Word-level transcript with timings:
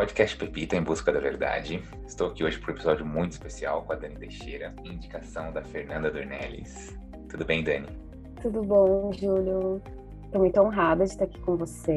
podcast 0.00 0.34
Pepita 0.34 0.76
em 0.76 0.82
Busca 0.82 1.12
da 1.12 1.20
Verdade. 1.20 1.82
Estou 2.06 2.28
aqui 2.28 2.42
hoje 2.42 2.58
para 2.58 2.72
um 2.72 2.74
episódio 2.74 3.04
muito 3.04 3.32
especial 3.32 3.84
com 3.84 3.92
a 3.92 3.96
Dani 3.96 4.16
Teixeira, 4.16 4.74
indicação 4.82 5.52
da 5.52 5.62
Fernanda 5.62 6.10
Dornelles. 6.10 6.98
Tudo 7.28 7.44
bem, 7.44 7.62
Dani? 7.62 7.86
Tudo 8.40 8.62
bom, 8.62 9.12
Júlio? 9.12 9.82
Estou 10.24 10.40
muito 10.40 10.58
honrada 10.58 11.04
de 11.04 11.10
estar 11.10 11.26
aqui 11.26 11.38
com 11.40 11.54
você. 11.54 11.92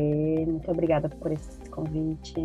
Muito 0.45 0.69
obrigada 0.69 1.07
por 1.07 1.31
esse 1.31 1.69
convite. 1.69 2.35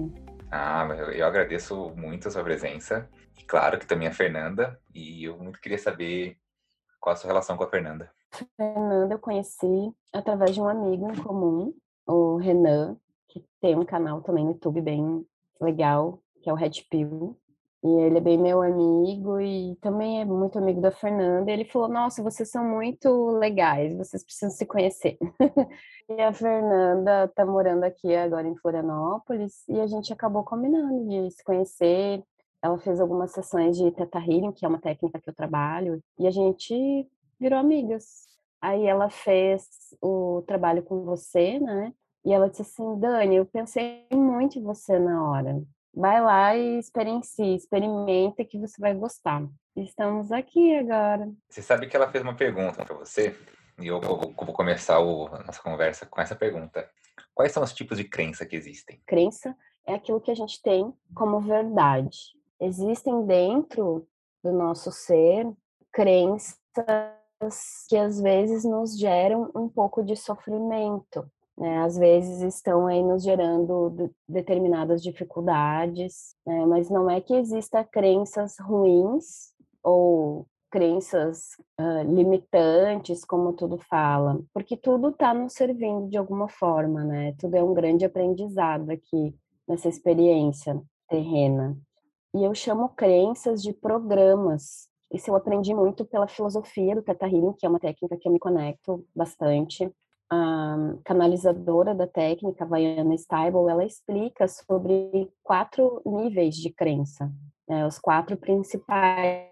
Ah, 0.49 0.87
eu 1.13 1.27
agradeço 1.27 1.91
muito 1.97 2.29
a 2.29 2.31
sua 2.31 2.45
presença. 2.45 3.11
E 3.37 3.43
claro 3.43 3.81
que 3.81 3.87
também 3.87 4.07
a 4.07 4.15
Fernanda. 4.15 4.79
E 4.95 5.25
eu 5.25 5.37
muito 5.39 5.61
queria 5.61 5.79
saber 5.79 6.37
qual 7.01 7.15
a 7.15 7.17
sua 7.17 7.27
relação 7.27 7.57
com 7.57 7.65
a 7.65 7.69
Fernanda. 7.69 8.09
Fernanda 8.57 9.13
eu 9.13 9.19
conheci 9.19 9.93
através 10.15 10.55
de 10.55 10.61
um 10.61 10.69
amigo 10.69 11.11
em 11.11 11.17
comum, 11.17 11.75
o 12.07 12.37
Renan, 12.37 12.97
que 13.27 13.45
tem 13.61 13.75
um 13.75 13.85
canal 13.85 14.23
também 14.23 14.45
no 14.45 14.53
YouTube 14.53 14.81
bem 14.81 15.27
legal, 15.61 16.21
que 16.43 16.51
é 16.51 16.53
o 16.53 16.57
Red 16.57 16.83
Pill. 16.91 17.37
E 17.83 17.89
ele 17.89 18.19
é 18.19 18.21
bem 18.21 18.37
meu 18.37 18.61
amigo 18.61 19.41
e 19.41 19.77
também 19.77 20.21
é 20.21 20.25
muito 20.25 20.59
amigo 20.59 20.81
da 20.81 20.91
Fernanda. 20.91 21.51
Ele 21.51 21.65
falou: 21.65 21.89
Nossa, 21.89 22.23
vocês 22.23 22.51
são 22.51 22.65
muito 22.65 23.31
legais, 23.39 23.97
vocês 23.97 24.25
precisam 24.25 24.51
se 24.51 24.67
conhecer. 24.67 25.17
e 26.09 26.21
a 26.21 26.33
Fernanda 26.33 27.29
tá 27.29 27.47
morando 27.47 27.85
aqui 27.85 28.15
agora 28.17 28.49
em 28.49 28.57
Florianópolis 28.57 29.63
e 29.69 29.81
a 29.81 29.87
gente 29.87 30.13
acabou 30.13 30.43
combinando 30.43 31.09
de 31.09 31.31
se 31.31 31.45
conhecer. 31.45 32.23
Ela 32.61 32.79
fez 32.79 33.01
algumas 33.01 33.31
sessões 33.31 33.77
de 33.77 33.91
Teta 33.93 34.19
Healing, 34.19 34.53
que 34.53 34.65
é 34.65 34.69
uma 34.69 34.81
técnica 34.81 35.21
que 35.21 35.31
eu 35.31 35.35
trabalho, 35.35 36.03
e 36.19 36.27
a 36.27 36.31
gente 36.33 37.09
virou 37.39 37.59
amigas. 37.59 38.27
Aí 38.61 38.87
ela 38.87 39.09
fez 39.09 39.69
o 40.03 40.43
trabalho 40.47 40.83
com 40.83 41.05
você, 41.05 41.61
né? 41.61 41.93
E 42.25 42.33
ela 42.33 42.49
disse 42.49 42.63
assim: 42.63 42.99
Dani, 42.99 43.37
eu 43.37 43.47
pensei 43.47 44.07
muito 44.13 44.59
em 44.59 44.63
você 44.63 44.99
na 44.99 45.31
hora. 45.31 45.63
Vai 45.95 46.21
lá 46.21 46.55
e 46.57 46.79
experiencie, 46.79 47.57
experimenta 47.57 48.45
que 48.45 48.59
você 48.59 48.81
vai 48.81 48.95
gostar. 48.95 49.47
Estamos 49.75 50.31
aqui 50.31 50.77
agora. 50.77 51.31
Você 51.49 51.63
sabe 51.63 51.87
que 51.87 51.97
ela 51.97 52.11
fez 52.11 52.23
uma 52.23 52.37
pergunta 52.37 52.85
para 52.85 52.95
você? 52.95 53.37
E 53.81 53.87
eu 53.87 54.01
vou, 54.01 54.33
começar 54.53 54.97
a 54.97 55.45
nossa 55.45 55.63
conversa 55.63 56.05
com 56.07 56.21
essa 56.21 56.35
pergunta. 56.35 56.89
Quais 57.35 57.53
são 57.53 57.63
os 57.63 57.73
tipos 57.73 57.97
de 57.97 58.05
crença 58.05 58.45
que 58.45 58.57
existem? 58.57 59.01
Crença 59.07 59.57
é 59.87 59.95
aquilo 59.95 60.21
que 60.21 60.31
a 60.31 60.35
gente 60.35 60.61
tem 60.61 60.93
como 61.15 61.41
verdade. 61.41 62.19
Existem 62.61 63.25
dentro 63.25 64.07
do 64.43 64.53
nosso 64.53 64.91
ser 64.91 65.49
crenças 65.93 66.59
que 67.89 67.97
às 67.97 68.21
vezes 68.21 68.65
nos 68.65 68.99
geram 68.99 69.51
um 69.55 69.69
pouco 69.69 70.03
de 70.03 70.17
sofrimento 70.17 71.31
né, 71.59 71.79
às 71.79 71.99
vezes 71.99 72.41
estão 72.43 72.87
aí 72.87 73.03
nos 73.03 73.23
gerando 73.23 74.11
determinadas 74.29 75.03
dificuldades, 75.03 76.37
né, 76.47 76.65
mas 76.67 76.89
não 76.89 77.11
é 77.11 77.21
que 77.21 77.35
exista 77.35 77.83
crenças 77.85 78.57
ruins 78.61 79.53
ou 79.83 80.47
crenças 80.71 81.57
uh, 81.81 82.03
limitantes, 82.05 83.25
como 83.25 83.53
tudo 83.55 83.79
fala, 83.79 84.41
porque 84.53 84.77
tudo 84.77 85.09
está 85.09 85.33
nos 85.33 85.55
servindo 85.55 86.09
de 86.09 86.17
alguma 86.17 86.49
forma, 86.49 87.03
né? 87.05 87.35
Tudo 87.39 87.57
é 87.57 87.63
um 87.63 87.73
grande 87.73 88.05
aprendizado 88.05 88.91
aqui 88.91 89.35
nessa 89.67 89.89
experiência 89.89 90.81
terrena. 91.09 91.77
E 92.35 92.45
eu 92.45 92.55
chamo 92.55 92.91
crenças 92.91 93.63
de 93.63 93.73
programas. 93.73 94.89
Isso 95.11 95.31
eu 95.31 95.37
aprendi 95.37 95.75
muito 95.75 96.05
pela 96.05 96.29
filosofia 96.29 96.95
do 96.95 97.03
Teta 97.03 97.27
Healing, 97.27 97.55
que 97.55 97.65
é 97.65 97.69
uma 97.69 97.81
técnica 97.81 98.19
que 98.19 98.29
eu 98.29 98.33
me 98.33 98.39
conecto 98.39 99.07
bastante 99.17 99.91
a 100.31 100.95
canalizadora 101.05 101.95
da 101.95 102.07
técnica, 102.07 102.67
Vaiana 102.67 103.17
Steibel, 103.17 103.69
ela 103.69 103.85
explica 103.85 104.47
sobre 104.47 105.31
quatro 105.43 106.03
níveis 106.05 106.57
de 106.57 106.71
crença, 106.71 107.33
né, 107.69 107.87
os 107.87 107.99
quatro 107.99 108.37
principais 108.37 109.49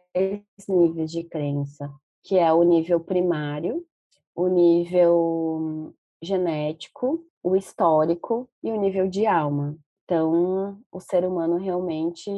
níveis 0.68 1.10
de 1.10 1.24
crença, 1.24 1.90
que 2.22 2.38
é 2.38 2.52
o 2.52 2.62
nível 2.62 3.00
primário, 3.00 3.84
o 4.34 4.48
nível 4.48 5.94
genético, 6.22 7.24
o 7.42 7.56
histórico 7.56 8.48
e 8.62 8.72
o 8.72 8.80
nível 8.80 9.08
de 9.08 9.26
alma. 9.26 9.76
Então, 10.04 10.78
o 10.92 11.00
ser 11.00 11.24
humano 11.24 11.56
realmente 11.56 12.30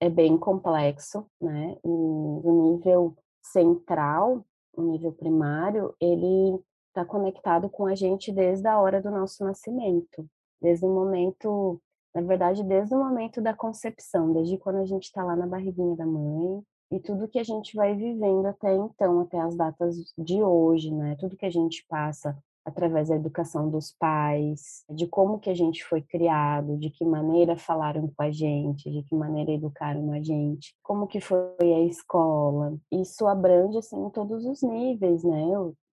é 0.00 0.08
bem 0.08 0.36
complexo, 0.36 1.26
né? 1.40 1.76
E 1.84 1.88
o 1.88 2.72
nível 2.72 3.16
central, 3.42 4.44
o 4.76 4.82
nível 4.82 5.12
primário, 5.12 5.94
ele 6.00 6.58
está 6.92 7.04
conectado 7.04 7.68
com 7.70 7.86
a 7.86 7.94
gente 7.94 8.30
desde 8.30 8.68
a 8.68 8.78
hora 8.78 9.00
do 9.00 9.10
nosso 9.10 9.42
nascimento, 9.42 10.26
desde 10.60 10.84
o 10.84 10.94
momento, 10.94 11.80
na 12.14 12.20
verdade, 12.20 12.62
desde 12.62 12.94
o 12.94 12.98
momento 12.98 13.40
da 13.40 13.54
concepção, 13.54 14.32
desde 14.32 14.58
quando 14.58 14.76
a 14.76 14.84
gente 14.84 15.04
está 15.04 15.24
lá 15.24 15.34
na 15.34 15.46
barriguinha 15.46 15.96
da 15.96 16.06
mãe 16.06 16.62
e 16.92 17.00
tudo 17.00 17.28
que 17.28 17.38
a 17.38 17.44
gente 17.44 17.74
vai 17.74 17.94
vivendo 17.94 18.46
até 18.46 18.74
então, 18.74 19.20
até 19.20 19.40
as 19.40 19.56
datas 19.56 19.96
de 20.18 20.42
hoje, 20.42 20.92
né? 20.92 21.16
Tudo 21.18 21.36
que 21.36 21.46
a 21.46 21.50
gente 21.50 21.84
passa 21.88 22.36
através 22.64 23.08
da 23.08 23.16
educação 23.16 23.68
dos 23.68 23.90
pais, 23.90 24.84
de 24.88 25.06
como 25.06 25.40
que 25.40 25.50
a 25.50 25.54
gente 25.54 25.82
foi 25.84 26.00
criado, 26.00 26.76
de 26.76 26.90
que 26.90 27.04
maneira 27.04 27.56
falaram 27.56 28.06
com 28.06 28.22
a 28.22 28.30
gente, 28.30 28.90
de 28.90 29.02
que 29.02 29.14
maneira 29.16 29.50
educaram 29.50 30.12
a 30.12 30.22
gente, 30.22 30.74
como 30.82 31.08
que 31.08 31.20
foi 31.20 31.56
a 31.60 31.80
escola. 31.80 32.76
Isso 32.92 33.26
abrange 33.26 33.78
assim 33.78 34.08
todos 34.10 34.44
os 34.44 34.62
níveis, 34.62 35.24
né? 35.24 35.42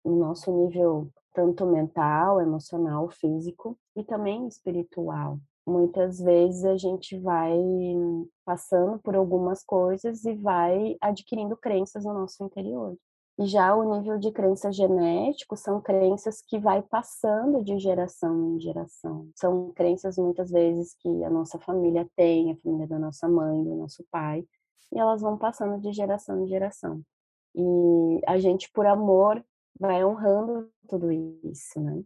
No 0.06 0.16
nosso 0.16 0.50
nível 0.52 1.08
tanto 1.34 1.66
mental, 1.66 2.40
emocional, 2.40 3.10
físico 3.10 3.76
e 3.94 4.02
também 4.02 4.46
espiritual. 4.46 5.38
Muitas 5.66 6.18
vezes 6.18 6.64
a 6.64 6.76
gente 6.76 7.18
vai 7.18 7.58
passando 8.44 8.98
por 9.00 9.16
algumas 9.16 9.62
coisas 9.62 10.24
e 10.24 10.32
vai 10.34 10.96
adquirindo 11.00 11.56
crenças 11.56 12.04
no 12.04 12.14
nosso 12.14 12.42
interior. 12.42 12.96
E 13.38 13.46
já 13.46 13.74
o 13.74 13.98
nível 13.98 14.18
de 14.18 14.30
crença 14.30 14.72
genético 14.72 15.56
são 15.56 15.78
crenças 15.78 16.40
que 16.40 16.58
vai 16.58 16.80
passando 16.80 17.62
de 17.62 17.78
geração 17.78 18.54
em 18.54 18.60
geração. 18.60 19.28
São 19.34 19.72
crenças 19.72 20.16
muitas 20.16 20.50
vezes 20.50 20.94
que 20.98 21.22
a 21.22 21.28
nossa 21.28 21.58
família 21.58 22.08
tem, 22.16 22.52
a 22.52 22.56
família 22.56 22.86
da 22.86 22.98
nossa 22.98 23.28
mãe, 23.28 23.62
do 23.62 23.74
nosso 23.74 24.02
pai, 24.10 24.42
e 24.90 24.98
elas 24.98 25.20
vão 25.20 25.36
passando 25.36 25.78
de 25.82 25.92
geração 25.92 26.42
em 26.42 26.46
geração. 26.46 27.02
E 27.54 28.22
a 28.26 28.38
gente, 28.38 28.70
por 28.72 28.86
amor 28.86 29.44
vai 29.78 30.04
honrando 30.04 30.70
tudo 30.88 31.10
isso, 31.12 31.80
né? 31.80 32.02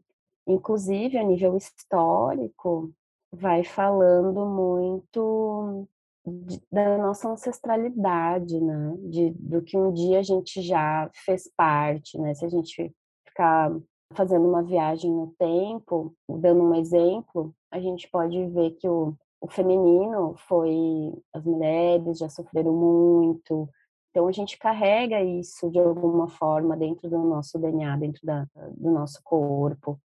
Inclusive, 0.46 1.18
a 1.18 1.22
nível 1.22 1.56
histórico, 1.56 2.92
vai 3.32 3.62
falando 3.64 4.46
muito 4.46 5.86
de, 6.26 6.60
da 6.70 6.98
nossa 6.98 7.28
ancestralidade, 7.28 8.60
né? 8.60 8.96
De, 9.08 9.30
do 9.30 9.62
que 9.62 9.76
um 9.76 9.92
dia 9.92 10.20
a 10.20 10.22
gente 10.22 10.60
já 10.62 11.10
fez 11.14 11.50
parte, 11.56 12.18
né? 12.18 12.34
Se 12.34 12.44
a 12.44 12.48
gente 12.48 12.92
ficar 13.26 13.70
fazendo 14.12 14.48
uma 14.48 14.62
viagem 14.62 15.10
no 15.10 15.28
tempo, 15.38 16.14
dando 16.28 16.62
um 16.64 16.74
exemplo, 16.74 17.54
a 17.70 17.80
gente 17.80 18.10
pode 18.10 18.44
ver 18.48 18.72
que 18.72 18.88
o, 18.88 19.14
o 19.40 19.48
feminino 19.48 20.34
foi 20.48 21.12
as 21.32 21.44
mulheres 21.44 22.18
já 22.18 22.28
sofreram 22.28 22.72
muito, 22.72 23.68
então 24.10 24.26
a 24.26 24.32
gente 24.32 24.58
carrega 24.58 25.22
isso 25.22 25.70
de 25.70 25.78
alguma 25.78 26.28
forma 26.28 26.76
dentro 26.76 27.08
do 27.08 27.18
nosso 27.18 27.58
DNA, 27.58 27.96
dentro 27.96 28.26
da, 28.26 28.46
do 28.76 28.90
nosso 28.90 29.20
corpo. 29.22 30.00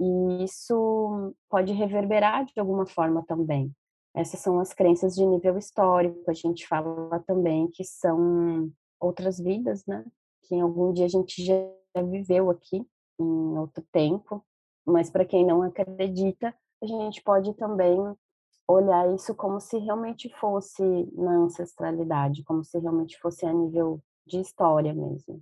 E 0.00 0.44
isso 0.44 1.34
pode 1.48 1.72
reverberar 1.72 2.44
de 2.46 2.58
alguma 2.58 2.86
forma 2.86 3.24
também. 3.26 3.72
Essas 4.14 4.40
são 4.40 4.58
as 4.58 4.72
crenças 4.72 5.14
de 5.14 5.24
nível 5.24 5.56
histórico. 5.56 6.30
A 6.30 6.34
gente 6.34 6.66
fala 6.66 7.20
também 7.26 7.68
que 7.70 7.84
são 7.84 8.70
outras 9.00 9.38
vidas, 9.38 9.84
né? 9.86 10.04
Que 10.42 10.54
em 10.54 10.60
algum 10.60 10.92
dia 10.92 11.04
a 11.04 11.08
gente 11.08 11.44
já 11.44 12.02
viveu 12.02 12.50
aqui, 12.50 12.86
em 13.20 13.58
outro 13.58 13.84
tempo. 13.92 14.44
Mas 14.86 15.10
para 15.10 15.24
quem 15.24 15.46
não 15.46 15.62
acredita, 15.62 16.54
a 16.82 16.86
gente 16.86 17.22
pode 17.22 17.54
também 17.54 17.96
olhar 18.68 19.12
isso 19.14 19.34
como 19.34 19.60
se 19.60 19.78
realmente 19.78 20.28
fosse 20.38 20.82
na 21.12 21.32
ancestralidade, 21.36 22.42
como 22.44 22.64
se 22.64 22.78
realmente 22.78 23.18
fosse 23.20 23.44
a 23.46 23.52
nível 23.52 24.00
de 24.26 24.40
história 24.40 24.94
mesmo. 24.94 25.40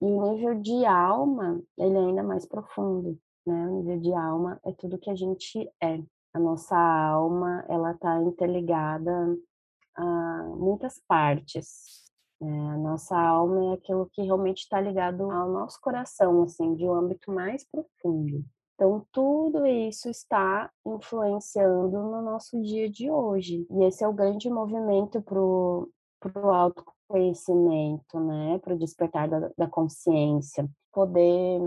E 0.00 0.06
o 0.06 0.32
nível 0.32 0.60
de 0.60 0.84
alma, 0.84 1.62
ele 1.78 1.96
é 1.96 2.00
ainda 2.00 2.22
mais 2.22 2.44
profundo, 2.46 3.18
né? 3.46 3.68
O 3.68 3.76
nível 3.76 4.00
de 4.00 4.12
alma 4.12 4.60
é 4.64 4.72
tudo 4.72 4.98
que 4.98 5.10
a 5.10 5.14
gente 5.14 5.70
é. 5.80 6.02
A 6.34 6.40
nossa 6.40 6.76
alma, 6.76 7.64
ela 7.68 7.92
está 7.92 8.20
interligada 8.22 9.38
a 9.96 10.42
muitas 10.56 11.00
partes. 11.06 12.02
Né? 12.40 12.70
A 12.70 12.76
nossa 12.76 13.16
alma 13.16 13.72
é 13.72 13.74
aquilo 13.74 14.08
que 14.12 14.22
realmente 14.22 14.62
está 14.62 14.80
ligado 14.80 15.30
ao 15.30 15.48
nosso 15.48 15.80
coração, 15.80 16.42
assim, 16.42 16.74
de 16.74 16.84
um 16.84 16.92
âmbito 16.92 17.30
mais 17.30 17.64
profundo. 17.64 18.44
Então, 18.74 19.06
tudo 19.12 19.64
isso 19.66 20.10
está 20.10 20.70
influenciando 20.84 21.96
no 21.96 22.22
nosso 22.22 22.60
dia 22.60 22.90
de 22.90 23.08
hoje. 23.10 23.66
E 23.70 23.84
esse 23.84 24.02
é 24.02 24.08
o 24.08 24.12
grande 24.12 24.50
movimento 24.50 25.22
para 25.22 25.40
o 25.40 26.50
autoconhecimento, 26.50 28.18
né? 28.18 28.58
para 28.58 28.74
o 28.74 28.78
despertar 28.78 29.28
da, 29.28 29.50
da, 29.56 29.68
consciência. 29.68 30.68
Poder 30.92 31.60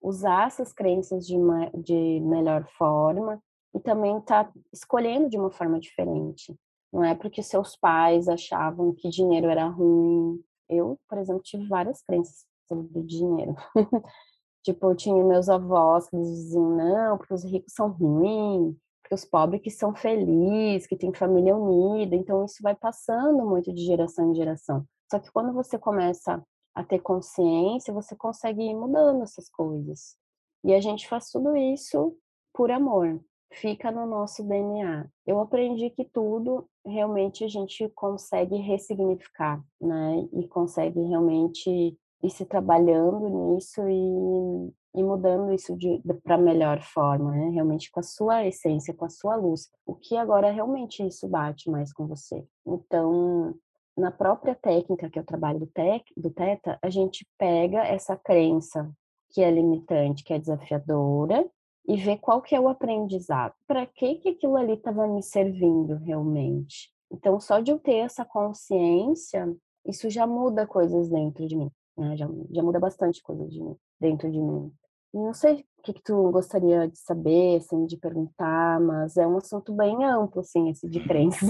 usar 0.00 0.46
essas 0.46 0.72
crenças 0.72 1.26
de, 1.26 1.36
de 1.82 2.20
melhor 2.20 2.64
forma 2.78 3.42
e 3.74 3.80
também 3.80 4.18
está 4.18 4.50
escolhendo 4.72 5.28
de 5.28 5.38
uma 5.38 5.50
forma 5.50 5.80
diferente. 5.80 6.54
Não 6.92 7.02
é 7.02 7.14
porque 7.14 7.42
seus 7.42 7.74
pais 7.76 8.28
achavam 8.28 8.94
que 8.94 9.08
dinheiro 9.08 9.48
era 9.48 9.66
ruim. 9.66 10.40
Eu, 10.68 10.98
por 11.08 11.18
exemplo, 11.18 11.42
tive 11.42 11.66
várias 11.66 12.02
crenças 12.02 12.44
sobre 12.68 13.02
dinheiro. 13.02 13.56
tipo, 14.62 14.94
tinha 14.94 15.22
meus 15.24 15.48
avós 15.48 16.08
que 16.08 16.16
diziam, 16.16 16.76
não, 16.76 17.18
porque 17.18 17.34
os 17.34 17.44
ricos 17.44 17.72
são 17.74 17.90
ruins, 17.90 18.76
porque 19.02 19.14
os 19.14 19.24
pobres 19.24 19.62
que 19.62 19.70
são 19.70 19.94
felizes, 19.94 20.86
que 20.86 20.96
têm 20.96 21.12
família 21.12 21.56
unida. 21.56 22.14
Então, 22.14 22.44
isso 22.44 22.62
vai 22.62 22.74
passando 22.74 23.44
muito 23.44 23.72
de 23.72 23.84
geração 23.84 24.30
em 24.30 24.34
geração. 24.34 24.84
Só 25.10 25.18
que 25.18 25.30
quando 25.30 25.52
você 25.52 25.78
começa 25.78 26.42
a 26.74 26.84
ter 26.84 27.00
consciência, 27.00 27.92
você 27.92 28.16
consegue 28.16 28.62
ir 28.62 28.74
mudando 28.74 29.22
essas 29.22 29.48
coisas. 29.48 30.16
E 30.64 30.72
a 30.74 30.80
gente 30.80 31.08
faz 31.08 31.30
tudo 31.30 31.56
isso 31.56 32.16
por 32.54 32.70
amor 32.70 33.20
fica 33.52 33.90
no 33.90 34.06
nosso 34.06 34.42
DNA. 34.42 35.06
Eu 35.26 35.40
aprendi 35.40 35.90
que 35.90 36.04
tudo 36.04 36.66
realmente 36.84 37.44
a 37.44 37.48
gente 37.48 37.88
consegue 37.90 38.56
ressignificar, 38.56 39.62
né? 39.80 40.28
E 40.32 40.48
consegue 40.48 41.00
realmente 41.02 41.96
ir 42.22 42.30
se 42.30 42.44
trabalhando 42.44 43.28
nisso 43.54 43.82
e, 43.88 44.72
e 44.94 45.02
mudando 45.02 45.52
isso 45.52 45.76
para 46.22 46.38
melhor 46.38 46.80
forma, 46.82 47.32
né? 47.32 47.50
Realmente 47.50 47.90
com 47.90 48.00
a 48.00 48.04
sua 48.04 48.46
essência, 48.46 48.94
com 48.94 49.04
a 49.04 49.10
sua 49.10 49.36
luz. 49.36 49.68
O 49.84 49.94
que 49.94 50.16
agora 50.16 50.50
realmente 50.50 51.04
isso 51.06 51.28
bate 51.28 51.70
mais 51.70 51.92
com 51.92 52.06
você. 52.06 52.44
Então, 52.66 53.54
na 53.96 54.10
própria 54.10 54.54
técnica 54.54 55.10
que 55.10 55.18
eu 55.18 55.24
trabalho 55.24 55.60
do, 55.60 55.66
tec, 55.66 56.04
do 56.16 56.30
Teta, 56.30 56.78
a 56.82 56.88
gente 56.88 57.26
pega 57.38 57.84
essa 57.84 58.16
crença 58.16 58.90
que 59.30 59.42
é 59.42 59.50
limitante, 59.50 60.24
que 60.24 60.32
é 60.32 60.38
desafiadora, 60.38 61.48
e 61.86 61.96
ver 61.96 62.18
qual 62.18 62.40
que 62.40 62.54
é 62.54 62.60
o 62.60 62.68
aprendizado. 62.68 63.54
Para 63.66 63.86
que 63.86 64.16
que 64.16 64.28
aquilo 64.30 64.56
ali 64.56 64.74
estava 64.74 65.06
me 65.06 65.22
servindo 65.22 65.96
realmente? 65.96 66.92
Então, 67.10 67.40
só 67.40 67.60
de 67.60 67.70
eu 67.70 67.78
ter 67.78 67.96
essa 67.96 68.24
consciência, 68.24 69.52
isso 69.86 70.08
já 70.08 70.26
muda 70.26 70.66
coisas 70.66 71.08
dentro 71.08 71.46
de 71.46 71.56
mim, 71.56 71.70
né? 71.96 72.16
Já, 72.16 72.28
já 72.50 72.62
muda 72.62 72.78
bastante 72.78 73.22
coisas 73.22 73.50
de 73.50 73.62
mim, 73.62 73.76
dentro 74.00 74.30
de 74.30 74.40
mim. 74.40 74.72
Não 75.12 75.34
sei 75.34 75.66
o 75.78 75.82
que, 75.82 75.92
que 75.92 76.02
tu 76.02 76.30
gostaria 76.30 76.88
de 76.88 76.98
saber, 76.98 77.56
assim, 77.56 77.84
de 77.84 77.98
perguntar, 77.98 78.80
mas 78.80 79.16
é 79.16 79.26
um 79.26 79.36
assunto 79.36 79.74
bem 79.74 80.04
amplo, 80.04 80.40
assim, 80.40 80.70
esse 80.70 80.88
de 80.88 81.00
crença. 81.00 81.44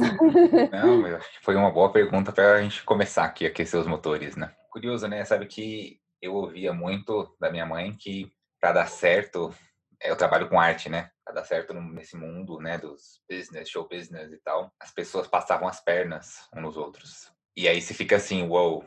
Não, 0.72 1.06
eu 1.06 1.16
acho 1.16 1.38
que 1.38 1.44
foi 1.44 1.54
uma 1.54 1.70
boa 1.70 1.92
pergunta 1.92 2.32
para 2.32 2.54
a 2.54 2.62
gente 2.62 2.82
começar 2.84 3.24
aqui 3.24 3.46
aquecer 3.46 3.78
os 3.78 3.86
motores, 3.86 4.34
né? 4.34 4.52
Curioso, 4.70 5.06
né? 5.06 5.24
Sabe 5.24 5.46
que 5.46 6.00
eu 6.20 6.34
ouvia 6.34 6.72
muito 6.72 7.36
da 7.38 7.50
minha 7.50 7.66
mãe 7.66 7.94
que 7.96 8.32
para 8.60 8.72
dar 8.72 8.86
certo 8.86 9.54
eu 10.00 10.16
trabalho 10.16 10.48
com 10.48 10.58
arte, 10.58 10.88
né? 10.88 11.10
Pra 11.24 11.34
dar 11.34 11.44
certo 11.44 11.72
nesse 11.74 12.16
mundo, 12.16 12.58
né, 12.58 12.78
dos 12.78 13.20
business, 13.30 13.68
show 13.68 13.88
business 13.88 14.32
e 14.32 14.38
tal, 14.38 14.72
as 14.80 14.90
pessoas 14.90 15.28
passavam 15.28 15.68
as 15.68 15.80
pernas 15.80 16.48
uns 16.54 16.62
nos 16.62 16.76
outros. 16.76 17.32
E 17.56 17.68
aí 17.68 17.80
você 17.80 17.94
fica 17.94 18.16
assim, 18.16 18.48
uou, 18.48 18.80
wow, 18.80 18.84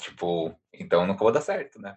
tipo, 0.00 0.54
então 0.72 1.06
nunca 1.06 1.22
vou 1.22 1.32
dar 1.32 1.40
certo, 1.40 1.80
né? 1.80 1.96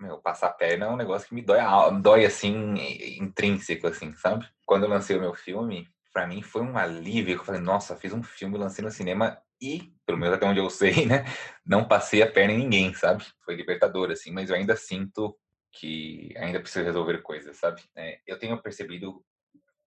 Meu, 0.00 0.18
passar 0.18 0.48
a 0.48 0.52
perna 0.52 0.86
é 0.86 0.88
um 0.88 0.96
negócio 0.96 1.28
que 1.28 1.34
me 1.34 1.42
dói, 1.42 1.58
dói 2.00 2.24
assim, 2.24 2.74
intrínseco, 3.18 3.86
assim, 3.88 4.14
sabe? 4.14 4.48
Quando 4.64 4.84
eu 4.84 4.88
lancei 4.88 5.16
o 5.16 5.20
meu 5.20 5.34
filme, 5.34 5.88
para 6.12 6.26
mim 6.26 6.40
foi 6.40 6.62
um 6.62 6.78
alívio. 6.78 7.34
Eu 7.34 7.44
falei, 7.44 7.60
nossa, 7.60 7.96
fiz 7.96 8.12
um 8.12 8.22
filme, 8.22 8.56
lancei 8.56 8.84
no 8.84 8.90
cinema 8.90 9.40
e, 9.60 9.92
pelo 10.06 10.18
menos 10.18 10.36
até 10.36 10.46
onde 10.46 10.60
eu 10.60 10.70
sei, 10.70 11.04
né, 11.04 11.24
não 11.66 11.86
passei 11.86 12.22
a 12.22 12.30
perna 12.30 12.54
em 12.54 12.58
ninguém, 12.58 12.94
sabe? 12.94 13.24
Foi 13.44 13.56
libertador, 13.56 14.10
assim, 14.10 14.30
mas 14.30 14.50
eu 14.50 14.56
ainda 14.56 14.76
sinto 14.76 15.36
que 15.72 16.32
ainda 16.38 16.60
preciso 16.60 16.84
resolver 16.84 17.22
coisas, 17.22 17.56
sabe? 17.56 17.82
É, 17.96 18.20
eu 18.26 18.38
tenho 18.38 18.60
percebido 18.62 19.22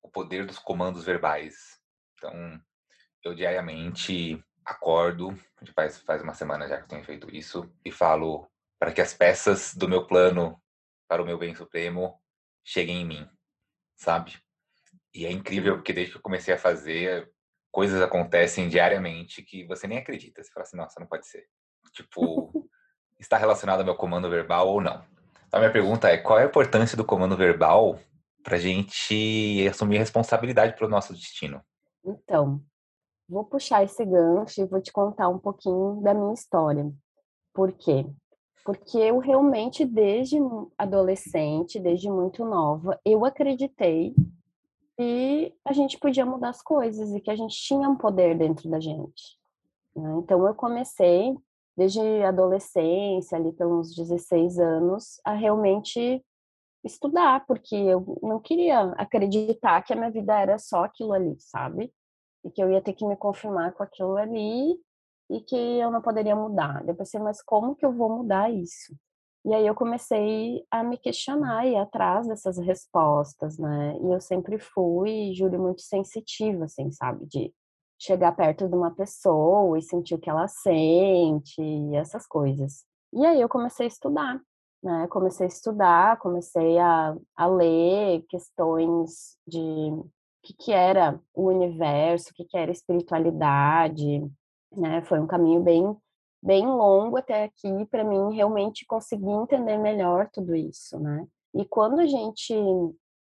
o 0.02 0.10
poder 0.10 0.46
dos 0.46 0.60
comandos 0.60 1.06
verbais. 1.06 1.80
Então, 2.18 2.62
eu 3.24 3.34
diariamente 3.34 4.44
acordo, 4.66 5.38
faz, 5.76 6.00
faz 6.02 6.22
uma 6.22 6.34
semana 6.34 6.68
já 6.68 6.78
que 6.78 6.84
eu 6.84 6.88
tenho 6.88 7.04
feito 7.04 7.34
isso, 7.36 7.72
e 7.84 7.92
falo 7.92 8.48
para 8.80 8.92
que 8.92 9.02
as 9.02 9.14
peças 9.14 9.76
do 9.76 9.88
meu 9.88 10.08
plano 10.08 10.60
para 11.08 11.22
o 11.22 11.26
meu 11.26 11.38
bem 11.38 11.54
supremo 11.54 12.20
cheguem 12.64 13.02
em 13.02 13.06
mim, 13.06 13.30
sabe? 13.96 14.42
E 15.14 15.26
é 15.26 15.32
incrível 15.32 15.76
porque 15.76 15.94
desde 15.94 16.14
que 16.14 16.18
eu 16.18 16.22
comecei 16.22 16.54
a 16.54 16.58
fazer, 16.58 17.32
coisas 17.72 18.02
acontecem 18.02 18.70
diariamente 18.70 19.44
que 19.44 19.66
você 19.66 19.88
nem 19.88 19.98
acredita. 19.98 20.44
Você 20.44 20.52
fala 20.52 20.64
assim, 20.64 20.78
nossa, 20.78 21.00
não 21.00 21.08
pode 21.08 21.28
ser. 21.28 21.46
Tipo, 21.94 22.52
está 23.20 23.38
relacionado 23.38 23.80
ao 23.80 23.86
meu 23.86 23.96
comando 23.96 24.30
verbal 24.30 24.68
ou 24.68 24.82
não. 24.82 25.04
A 25.52 25.60
minha 25.60 25.72
pergunta 25.72 26.08
é: 26.08 26.18
qual 26.18 26.40
é 26.40 26.44
a 26.44 26.48
importância 26.48 26.96
do 26.96 27.04
comando 27.04 27.36
verbal 27.36 28.00
para 28.42 28.56
a 28.56 28.60
gente 28.60 29.68
assumir 29.68 29.98
responsabilidade 29.98 30.76
pelo 30.76 30.90
nosso 30.90 31.14
destino? 31.14 31.62
Então, 32.04 32.64
vou 33.32 33.46
puxar 33.46 33.82
esse 33.82 34.04
gancho 34.04 34.62
e 34.62 34.66
vou 34.66 34.82
te 34.82 34.92
contar 34.92 35.30
um 35.30 35.40
pouquinho 35.40 36.02
da 36.02 36.14
minha 36.14 36.34
história. 36.34 36.92
Por 37.54 37.72
quê? 37.72 38.06
Porque 38.66 38.98
eu 38.98 39.20
realmente, 39.20 39.86
desde 39.86 40.38
adolescente, 40.78 41.80
desde 41.80 42.12
muito 42.12 42.44
nova, 42.44 43.00
eu 43.06 43.24
acreditei 43.24 44.14
que 44.98 45.56
a 45.66 45.72
gente 45.72 45.98
podia 45.98 46.26
mudar 46.26 46.50
as 46.50 46.62
coisas 46.62 47.14
e 47.14 47.22
que 47.22 47.32
a 47.32 47.36
gente 47.36 47.56
tinha 47.56 47.90
um 47.90 47.96
poder 47.96 48.38
dentro 48.38 48.70
da 48.70 48.80
gente. 48.80 49.40
Né? 49.96 50.14
Então, 50.18 50.46
eu 50.46 50.54
comecei 50.54 51.34
desde 51.76 52.02
adolescência, 52.24 53.38
ali 53.38 53.54
pelos 53.54 53.96
16 53.96 54.60
anos, 54.60 55.22
a 55.24 55.34
realmente 55.34 56.24
estudar, 56.84 57.46
porque 57.48 57.76
eu 57.76 58.20
não 58.22 58.40
queria 58.40 58.92
acreditar 58.98 59.82
que 59.84 59.94
a 59.94 59.96
minha 59.96 60.12
vida 60.12 60.38
era 60.38 60.60
só 60.60 60.84
aquilo 60.84 61.14
ali, 61.14 61.36
sabe? 61.40 61.92
E 62.44 62.50
que 62.52 62.62
eu 62.62 62.72
ia 62.72 62.82
ter 62.82 62.94
que 62.94 63.06
me 63.06 63.16
confirmar 63.16 63.74
com 63.74 63.84
aquilo 63.84 64.18
ali 64.18 64.80
e 65.30 65.42
que 65.42 65.56
eu 65.56 65.92
não 65.92 66.02
poderia 66.02 66.36
mudar. 66.36 66.84
Eu 66.88 66.96
pensei, 66.96 67.20
mas 67.20 67.42
como 67.42 67.76
que 67.76 67.86
eu 67.86 67.94
vou 67.94 68.10
mudar 68.18 68.52
isso? 68.52 68.96
E 69.44 69.54
aí 69.56 69.66
eu 69.66 69.74
comecei 69.74 70.64
a 70.70 70.84
me 70.84 70.98
questionar 70.98 71.66
e 71.66 71.76
atrás 71.76 72.28
dessas 72.28 72.58
respostas, 72.60 73.58
né? 73.58 73.98
E 74.00 74.14
eu 74.14 74.22
sempre 74.22 74.60
fui, 74.60 75.34
juro, 75.34 75.60
muito 75.60 75.82
sensitiva, 75.82 76.66
assim, 76.66 76.92
sabe? 76.92 77.26
De 77.26 77.52
chegar 78.00 78.36
perto 78.36 78.68
de 78.68 78.76
uma 78.76 78.92
pessoa 78.92 79.78
e 79.80 79.82
sentir 79.82 80.14
o 80.14 80.20
que 80.20 80.30
ela 80.30 80.48
sente, 80.48 81.62
essas 81.96 82.28
coisas. 82.28 82.86
E 83.14 83.26
aí 83.26 83.42
eu 83.42 83.50
comecei 83.50 83.86
a 83.86 83.88
estudar, 83.88 84.40
né? 84.84 85.08
Comecei 85.08 85.46
a 85.46 85.50
estudar, 85.50 86.20
comecei 86.20 86.78
a, 86.78 87.16
a 87.36 87.48
ler 87.48 88.24
questões 88.30 89.38
de 89.48 89.60
o 90.42 90.48
que, 90.48 90.54
que 90.54 90.72
era 90.72 91.20
o 91.36 91.50
universo, 91.50 92.32
o 92.32 92.34
que, 92.34 92.46
que 92.46 92.58
era 92.58 92.72
espiritualidade, 92.72 94.28
né? 94.76 95.02
Foi 95.04 95.20
um 95.20 95.28
caminho 95.28 95.62
bem 95.62 95.96
bem 96.44 96.66
longo 96.66 97.18
até 97.18 97.44
aqui 97.44 97.86
para 97.92 98.04
mim 98.04 98.34
realmente 98.34 98.84
conseguir 98.88 99.30
entender 99.30 99.78
melhor 99.78 100.28
tudo 100.34 100.56
isso, 100.56 101.00
né? 101.00 101.28
E 101.54 101.64
quando 101.66 102.00
a 102.00 102.08
gente 102.08 102.56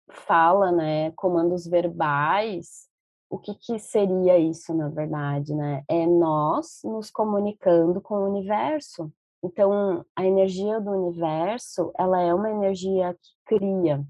fala, 0.09 0.71
né, 0.71 1.11
comandos 1.11 1.67
verbais, 1.67 2.87
o 3.29 3.37
que, 3.37 3.53
que 3.55 3.79
seria 3.79 4.37
isso, 4.37 4.73
na 4.73 4.87
verdade, 4.87 5.53
né? 5.53 5.83
É 5.89 6.05
nós 6.07 6.81
nos 6.85 7.11
comunicando 7.11 7.99
com 7.99 8.15
o 8.15 8.29
universo. 8.29 9.11
Então, 9.43 10.05
a 10.15 10.25
energia 10.25 10.79
do 10.79 10.91
universo, 10.91 11.91
ela 11.97 12.21
é 12.21 12.33
uma 12.33 12.49
energia 12.49 13.13
que 13.13 13.57
cria, 13.57 14.05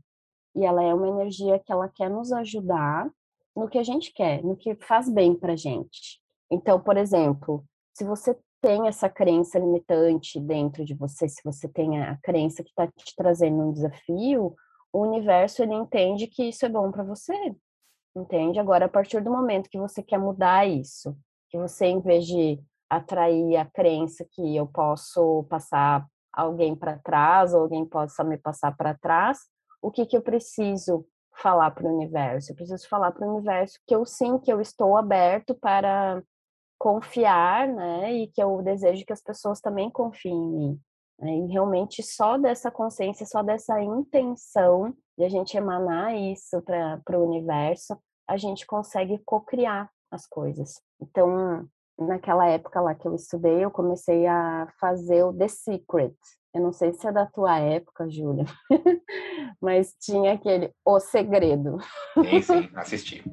e 0.56 0.66
ela 0.66 0.84
é 0.84 0.94
uma 0.94 1.08
energia 1.08 1.60
que 1.60 1.72
ela 1.72 1.90
quer 1.90 2.10
nos 2.10 2.32
ajudar 2.32 3.10
no 3.56 3.68
que 3.68 3.78
a 3.78 3.84
gente 3.84 4.14
quer, 4.14 4.44
no 4.44 4.56
que 4.56 4.76
faz 4.76 5.10
bem 5.10 5.36
pra 5.36 5.56
gente. 5.56 6.22
Então, 6.50 6.80
por 6.80 6.98
exemplo, 6.98 7.64
se 7.94 8.04
você 8.04 8.38
tem 8.62 8.88
essa 8.88 9.10
crença 9.10 9.58
limitante 9.58 10.40
dentro 10.40 10.86
de 10.86 10.94
você, 10.94 11.28
se 11.28 11.42
você 11.44 11.68
tem 11.68 12.02
a 12.02 12.18
crença 12.22 12.64
que 12.64 12.70
está 12.70 12.88
te 12.88 13.16
trazendo 13.16 13.58
um 13.58 13.72
desafio, 13.72 14.56
o 14.94 15.00
universo 15.02 15.64
ele 15.64 15.74
entende 15.74 16.28
que 16.28 16.44
isso 16.44 16.66
é 16.66 16.70
bom 16.70 16.92
para 16.92 17.04
você, 17.04 17.34
entende? 18.16 18.60
Agora, 18.60 18.86
a 18.86 18.90
partir 18.90 19.22
do 19.22 19.32
momento 19.32 19.70
que 19.70 19.80
você 19.80 20.04
quer 20.04 20.20
mudar 20.20 20.68
isso, 20.68 21.18
que 21.50 21.58
você, 21.58 21.88
em 21.88 22.00
vez 22.00 22.26
de 22.26 22.62
atrair 22.90 23.56
a 23.58 23.66
crença 23.66 24.26
que 24.30 24.56
eu 24.56 24.68
posso 24.68 25.46
passar 25.50 26.06
alguém 26.32 26.76
para 26.76 27.00
trás, 27.00 27.54
ou 27.54 27.62
alguém 27.62 27.86
possa 27.86 28.24
me 28.24 28.38
passar 28.38 28.76
para 28.76 28.98
trás, 28.98 29.40
o 29.82 29.92
que, 29.92 30.06
que 30.06 30.16
eu 30.16 30.22
preciso 30.22 31.06
falar 31.34 31.72
para 31.72 31.88
o 31.88 31.96
universo? 31.96 32.52
Eu 32.52 32.56
preciso 32.56 32.88
falar 32.88 33.12
para 33.12 33.28
o 33.28 33.32
universo 33.36 33.80
que 33.88 33.96
eu 33.96 34.06
sim, 34.06 34.38
que 34.40 34.52
eu 34.52 34.62
estou 34.62 34.96
aberto 34.96 35.56
para 35.56 36.22
confiar, 36.78 37.68
né? 37.68 38.14
E 38.14 38.28
que 38.28 38.42
eu 38.42 38.62
desejo 38.62 39.06
que 39.06 39.14
as 39.14 39.22
pessoas 39.22 39.60
também 39.60 39.90
confiem 39.90 40.34
em 40.34 40.52
mim. 40.52 40.82
Né? 41.20 41.38
E 41.38 41.48
realmente 41.48 42.02
só 42.02 42.38
dessa 42.38 42.72
consciência, 42.72 43.26
só 43.26 43.44
dessa 43.44 43.80
intenção 43.82 44.96
de 45.18 45.24
a 45.24 45.30
gente 45.30 45.56
emanar 45.56 46.16
isso 46.16 46.62
para 46.62 47.20
o 47.20 47.24
universo, 47.24 47.98
a 48.28 48.38
gente 48.38 48.66
consegue 48.66 49.22
co-criar 49.26 49.90
as 50.10 50.26
coisas. 50.26 50.82
Então, 51.00 51.68
naquela 51.98 52.48
época 52.48 52.82
lá 52.82 52.96
que 52.96 53.08
eu 53.08 53.14
estudei, 53.14 53.64
eu 53.64 53.72
comecei 53.72 54.26
a 54.26 54.68
fazer 54.80 55.24
o 55.24 55.34
The 55.34 55.48
Secret, 55.48 56.16
Eu 56.54 56.62
não 56.62 56.74
sei 56.74 56.94
se 56.94 57.08
é 57.08 57.12
da 57.12 57.26
tua 57.26 57.60
época, 57.60 58.10
Júlia, 58.10 58.46
mas 59.62 59.96
tinha 60.00 60.34
aquele 60.34 60.74
O 60.86 61.00
Segredo. 61.00 61.78
Sim, 62.14 62.42
sim, 62.42 62.70
assisti. 62.76 63.24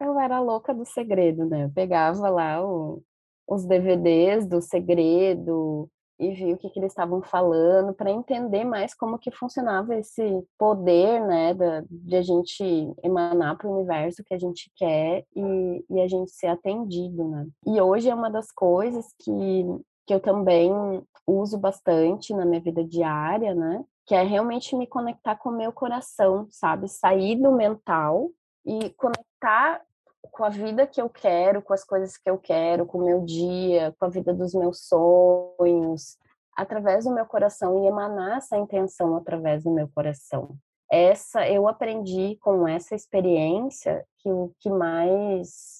Eu 0.00 0.18
era 0.18 0.38
louca 0.38 0.74
do 0.74 0.84
segredo, 0.84 1.44
né? 1.46 1.64
Eu 1.64 1.70
pegava 1.70 2.28
lá 2.28 2.64
o, 2.64 3.02
os 3.48 3.64
DVDs 3.64 4.46
do 4.46 4.60
segredo, 4.60 5.90
e 6.20 6.32
vi 6.32 6.52
o 6.52 6.58
que, 6.58 6.68
que 6.68 6.80
eles 6.80 6.90
estavam 6.90 7.22
falando 7.22 7.94
para 7.94 8.10
entender 8.10 8.64
mais 8.64 8.92
como 8.92 9.18
que 9.18 9.30
funcionava 9.30 9.94
esse 9.94 10.44
poder, 10.58 11.24
né, 11.24 11.54
da, 11.54 11.84
de 11.88 12.16
a 12.16 12.22
gente 12.22 12.64
emanar 13.04 13.56
para 13.56 13.68
o 13.68 13.74
universo 13.74 14.24
que 14.24 14.34
a 14.34 14.38
gente 14.38 14.70
quer 14.76 15.24
e, 15.34 15.84
e 15.88 16.00
a 16.00 16.08
gente 16.08 16.32
ser 16.32 16.48
atendido, 16.48 17.28
né. 17.28 17.46
E 17.66 17.80
hoje 17.80 18.10
é 18.10 18.14
uma 18.14 18.30
das 18.30 18.50
coisas 18.50 19.06
que, 19.20 19.64
que 20.08 20.14
eu 20.14 20.20
também 20.20 20.72
uso 21.26 21.58
bastante 21.58 22.32
na 22.32 22.46
minha 22.46 22.62
vida 22.62 22.82
diária, 22.82 23.54
né, 23.54 23.84
que 24.06 24.14
é 24.14 24.22
realmente 24.22 24.74
me 24.74 24.86
conectar 24.86 25.36
com 25.36 25.50
o 25.50 25.56
meu 25.56 25.70
coração, 25.70 26.48
sabe, 26.50 26.88
sair 26.88 27.36
do 27.36 27.52
mental 27.52 28.30
e 28.64 28.88
conectar 28.96 29.82
com 30.30 30.44
a 30.44 30.48
vida 30.48 30.86
que 30.86 30.98
eu 30.98 31.10
quero, 31.10 31.60
com 31.60 31.74
as 31.74 31.84
coisas 31.84 32.16
que 32.16 32.28
eu 32.30 32.38
quero, 32.38 32.86
com 32.86 32.96
o 32.96 33.04
meu 33.04 33.22
dia, 33.22 33.94
com 33.98 34.06
a 34.06 34.08
vida 34.08 34.32
dos 34.32 34.54
meus 34.54 34.88
sonhos, 34.88 36.16
através 36.56 37.04
do 37.04 37.12
meu 37.12 37.26
coração 37.26 37.84
e 37.84 37.86
emanar 37.86 38.38
essa 38.38 38.56
intenção 38.56 39.14
através 39.14 39.64
do 39.64 39.70
meu 39.70 39.90
coração. 39.94 40.56
Essa 40.90 41.46
eu 41.46 41.68
aprendi 41.68 42.38
com 42.40 42.66
essa 42.66 42.94
experiência 42.94 44.06
que 44.20 44.32
o 44.32 44.52
que 44.58 44.70
mais 44.70 45.77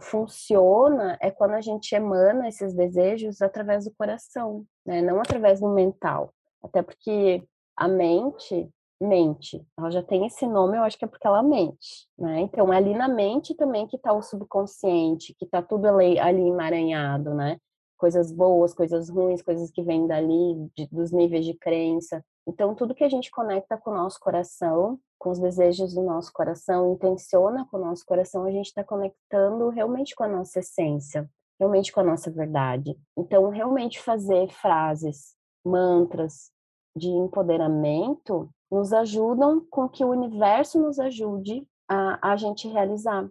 funciona 0.00 1.16
é 1.20 1.30
quando 1.30 1.52
a 1.52 1.60
gente 1.60 1.94
emana 1.94 2.48
esses 2.48 2.74
desejos 2.74 3.40
através 3.40 3.84
do 3.84 3.94
coração, 3.96 4.64
né? 4.84 5.00
não 5.00 5.20
através 5.20 5.60
do 5.60 5.68
mental. 5.68 6.32
Até 6.62 6.82
porque 6.82 7.42
a 7.76 7.88
mente 7.88 8.68
mente. 9.00 9.66
Ela 9.78 9.90
já 9.90 10.02
tem 10.02 10.26
esse 10.26 10.46
nome, 10.46 10.76
eu 10.76 10.82
acho 10.82 10.98
que 10.98 11.04
é 11.04 11.08
porque 11.08 11.26
ela 11.26 11.42
mente, 11.42 12.06
né? 12.18 12.40
Então, 12.40 12.72
é 12.72 12.76
ali 12.76 12.94
na 12.94 13.08
mente 13.08 13.54
também 13.54 13.86
que 13.86 13.96
está 13.96 14.12
o 14.12 14.22
subconsciente, 14.22 15.34
que 15.38 15.46
está 15.46 15.62
tudo 15.62 15.86
ali, 15.86 16.18
ali 16.18 16.46
emaranhado, 16.46 17.34
né? 17.34 17.56
Coisas 18.00 18.32
boas, 18.32 18.72
coisas 18.72 19.10
ruins, 19.10 19.42
coisas 19.42 19.70
que 19.70 19.82
vêm 19.82 20.06
dali, 20.06 20.70
de, 20.74 20.86
dos 20.86 21.12
níveis 21.12 21.44
de 21.44 21.52
crença. 21.52 22.24
Então, 22.48 22.74
tudo 22.74 22.94
que 22.94 23.04
a 23.04 23.08
gente 23.10 23.30
conecta 23.30 23.76
com 23.76 23.90
o 23.90 23.94
nosso 23.94 24.18
coração, 24.18 24.98
com 25.18 25.28
os 25.28 25.38
desejos 25.38 25.92
do 25.92 26.02
nosso 26.02 26.32
coração, 26.32 26.94
intenciona 26.94 27.68
com 27.70 27.76
o 27.76 27.84
nosso 27.84 28.06
coração, 28.06 28.46
a 28.46 28.50
gente 28.50 28.68
está 28.68 28.82
conectando 28.82 29.68
realmente 29.68 30.14
com 30.14 30.24
a 30.24 30.28
nossa 30.28 30.60
essência, 30.60 31.28
realmente 31.58 31.92
com 31.92 32.00
a 32.00 32.04
nossa 32.04 32.30
verdade. 32.30 32.98
Então, 33.14 33.50
realmente 33.50 34.00
fazer 34.00 34.48
frases, 34.48 35.36
mantras 35.62 36.50
de 36.96 37.08
empoderamento 37.08 38.48
nos 38.72 38.94
ajudam 38.94 39.62
com 39.68 39.86
que 39.86 40.02
o 40.02 40.10
universo 40.10 40.80
nos 40.80 40.98
ajude 40.98 41.68
a, 41.86 42.32
a 42.32 42.36
gente 42.36 42.66
realizar. 42.66 43.28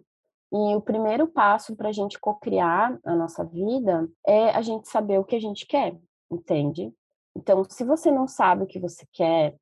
E 0.52 0.74
o 0.74 0.80
primeiro 0.80 1.28
passo 1.28 1.76
para 1.76 1.90
a 1.90 1.92
gente 1.92 2.18
cocriar 2.18 2.98
a 3.04 3.14
nossa 3.14 3.44
vida 3.44 4.08
é 4.26 4.50
a 4.50 4.62
gente 4.62 4.88
saber 4.88 5.18
o 5.18 5.24
que 5.24 5.36
a 5.36 5.40
gente 5.40 5.66
quer, 5.66 5.96
entende? 6.30 6.92
Então, 7.36 7.64
se 7.68 7.84
você 7.84 8.10
não 8.10 8.26
sabe 8.26 8.64
o 8.64 8.66
que 8.66 8.80
você 8.80 9.06
quer, 9.12 9.56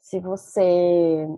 se 0.00 0.18
você 0.18 1.28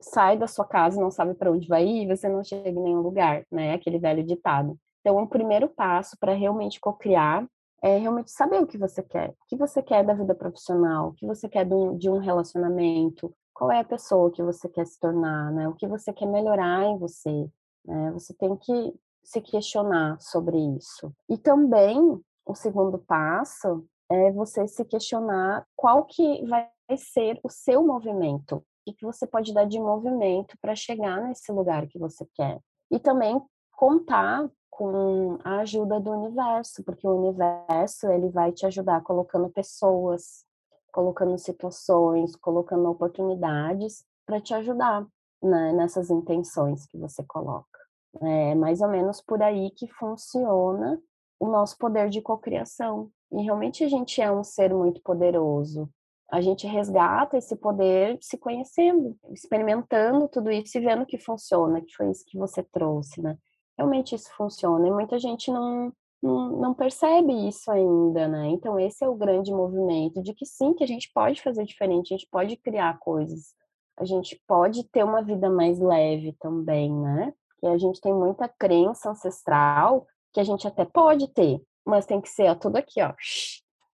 sai 0.00 0.36
da 0.36 0.46
sua 0.46 0.64
casa 0.64 0.96
e 0.96 1.00
não 1.00 1.10
sabe 1.10 1.34
para 1.34 1.50
onde 1.50 1.66
vai 1.66 1.84
ir, 1.84 2.06
você 2.06 2.28
não 2.28 2.44
chega 2.44 2.68
em 2.70 2.74
nenhum 2.74 3.00
lugar, 3.00 3.44
né? 3.50 3.74
Aquele 3.74 3.98
velho 3.98 4.24
ditado. 4.24 4.78
Então, 5.00 5.20
o 5.20 5.26
primeiro 5.26 5.68
passo 5.68 6.16
para 6.20 6.32
realmente 6.32 6.78
cocriar 6.78 7.44
é 7.82 7.98
realmente 7.98 8.30
saber 8.30 8.62
o 8.62 8.66
que 8.66 8.78
você 8.78 9.02
quer. 9.02 9.30
O 9.30 9.46
que 9.48 9.56
você 9.56 9.82
quer 9.82 10.04
da 10.04 10.14
vida 10.14 10.36
profissional, 10.36 11.08
o 11.08 11.12
que 11.14 11.26
você 11.26 11.48
quer 11.48 11.66
de 11.66 12.08
um 12.08 12.18
relacionamento, 12.18 13.34
qual 13.52 13.72
é 13.72 13.80
a 13.80 13.84
pessoa 13.84 14.30
que 14.30 14.42
você 14.42 14.68
quer 14.68 14.86
se 14.86 15.00
tornar, 15.00 15.50
né? 15.50 15.68
O 15.68 15.74
que 15.74 15.88
você 15.88 16.12
quer 16.12 16.26
melhorar 16.26 16.84
em 16.84 16.96
você, 16.96 17.50
né? 17.84 18.10
Você 18.12 18.34
tem 18.34 18.56
que 18.56 18.94
se 19.22 19.40
questionar 19.40 20.20
sobre 20.20 20.58
isso. 20.76 21.12
E 21.28 21.36
também 21.38 21.98
o 22.44 22.54
segundo 22.54 22.98
passo 22.98 23.84
é 24.10 24.32
você 24.32 24.66
se 24.66 24.84
questionar 24.84 25.66
qual 25.76 26.04
que 26.04 26.44
vai 26.46 26.68
ser 26.96 27.40
o 27.42 27.48
seu 27.48 27.84
movimento, 27.84 28.62
o 28.86 28.92
que 28.92 29.04
você 29.04 29.26
pode 29.26 29.54
dar 29.54 29.64
de 29.64 29.78
movimento 29.78 30.56
para 30.60 30.74
chegar 30.74 31.22
nesse 31.22 31.50
lugar 31.52 31.86
que 31.86 31.98
você 31.98 32.26
quer. 32.34 32.60
E 32.90 32.98
também 32.98 33.40
contar 33.72 34.50
com 34.70 35.38
a 35.44 35.60
ajuda 35.60 36.00
do 36.00 36.10
universo, 36.10 36.82
porque 36.82 37.06
o 37.06 37.16
universo 37.16 38.08
ele 38.08 38.28
vai 38.28 38.52
te 38.52 38.66
ajudar 38.66 39.02
colocando 39.02 39.48
pessoas, 39.50 40.44
colocando 40.92 41.38
situações, 41.38 42.36
colocando 42.36 42.88
oportunidades 42.90 44.04
para 44.26 44.40
te 44.40 44.54
ajudar 44.54 45.06
né, 45.42 45.72
nessas 45.72 46.10
intenções 46.10 46.86
que 46.86 46.98
você 46.98 47.22
coloca. 47.24 47.71
É 48.20 48.54
mais 48.54 48.80
ou 48.80 48.88
menos 48.88 49.20
por 49.20 49.42
aí 49.42 49.70
que 49.70 49.88
funciona 49.88 51.00
o 51.40 51.48
nosso 51.48 51.76
poder 51.78 52.08
de 52.08 52.20
cocriação. 52.20 53.10
E 53.32 53.42
realmente 53.42 53.82
a 53.82 53.88
gente 53.88 54.20
é 54.20 54.30
um 54.30 54.44
ser 54.44 54.74
muito 54.74 55.00
poderoso. 55.02 55.88
A 56.30 56.40
gente 56.40 56.66
resgata 56.66 57.36
esse 57.36 57.56
poder 57.56 58.18
se 58.20 58.38
conhecendo, 58.38 59.16
experimentando 59.30 60.28
tudo 60.28 60.50
isso 60.50 60.78
e 60.78 60.80
vendo 60.80 61.04
que 61.04 61.18
funciona, 61.18 61.80
que 61.80 61.94
foi 61.94 62.10
isso 62.10 62.24
que 62.26 62.38
você 62.38 62.62
trouxe, 62.62 63.20
né? 63.20 63.36
Realmente 63.76 64.14
isso 64.14 64.30
funciona. 64.36 64.86
E 64.86 64.90
muita 64.90 65.18
gente 65.18 65.50
não, 65.50 65.92
não, 66.22 66.56
não 66.58 66.74
percebe 66.74 67.48
isso 67.48 67.70
ainda, 67.70 68.28
né? 68.28 68.48
Então, 68.48 68.78
esse 68.78 69.04
é 69.04 69.08
o 69.08 69.14
grande 69.14 69.52
movimento 69.52 70.22
de 70.22 70.32
que 70.32 70.46
sim, 70.46 70.72
que 70.72 70.84
a 70.84 70.86
gente 70.86 71.10
pode 71.12 71.42
fazer 71.42 71.64
diferente, 71.64 72.14
a 72.14 72.16
gente 72.16 72.28
pode 72.30 72.56
criar 72.56 72.98
coisas, 72.98 73.54
a 73.98 74.04
gente 74.04 74.40
pode 74.46 74.84
ter 74.84 75.04
uma 75.04 75.22
vida 75.22 75.50
mais 75.50 75.78
leve 75.78 76.34
também, 76.40 76.92
né? 76.94 77.34
Que 77.62 77.68
a 77.68 77.78
gente 77.78 78.02
tem 78.02 78.12
muita 78.12 78.46
crença 78.48 79.08
ancestral 79.10 80.06
que 80.34 80.40
a 80.40 80.44
gente 80.44 80.66
até 80.66 80.84
pode 80.84 81.28
ter, 81.28 81.62
mas 81.86 82.04
tem 82.04 82.20
que 82.20 82.28
ser 82.28 82.50
ó, 82.50 82.54
tudo 82.54 82.76
aqui, 82.76 83.00
ó, 83.00 83.14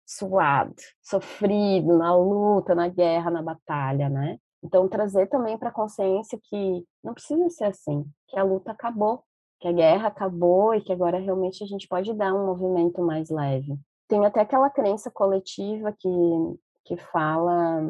suado, 0.05 0.75
sofrido, 1.03 1.97
na 1.97 2.15
luta, 2.15 2.74
na 2.74 2.88
guerra, 2.88 3.29
na 3.29 3.41
batalha, 3.41 4.07
né? 4.07 4.39
Então, 4.63 4.88
trazer 4.88 5.27
também 5.27 5.57
para 5.57 5.69
a 5.69 5.74
consciência 5.74 6.39
que 6.41 6.86
não 7.03 7.13
precisa 7.13 7.50
ser 7.50 7.65
assim, 7.65 8.05
que 8.27 8.39
a 8.39 8.43
luta 8.43 8.71
acabou, 8.71 9.24
que 9.59 9.67
a 9.67 9.71
guerra 9.71 10.07
acabou 10.07 10.74
e 10.74 10.81
que 10.81 10.93
agora 10.93 11.19
realmente 11.19 11.63
a 11.63 11.67
gente 11.67 11.88
pode 11.88 12.13
dar 12.13 12.33
um 12.33 12.45
movimento 12.45 13.01
mais 13.01 13.29
leve. 13.29 13.77
Tem 14.07 14.25
até 14.25 14.39
aquela 14.39 14.69
crença 14.69 15.12
coletiva 15.12 15.91
que, 15.91 16.09
que 16.86 16.97
fala 16.97 17.81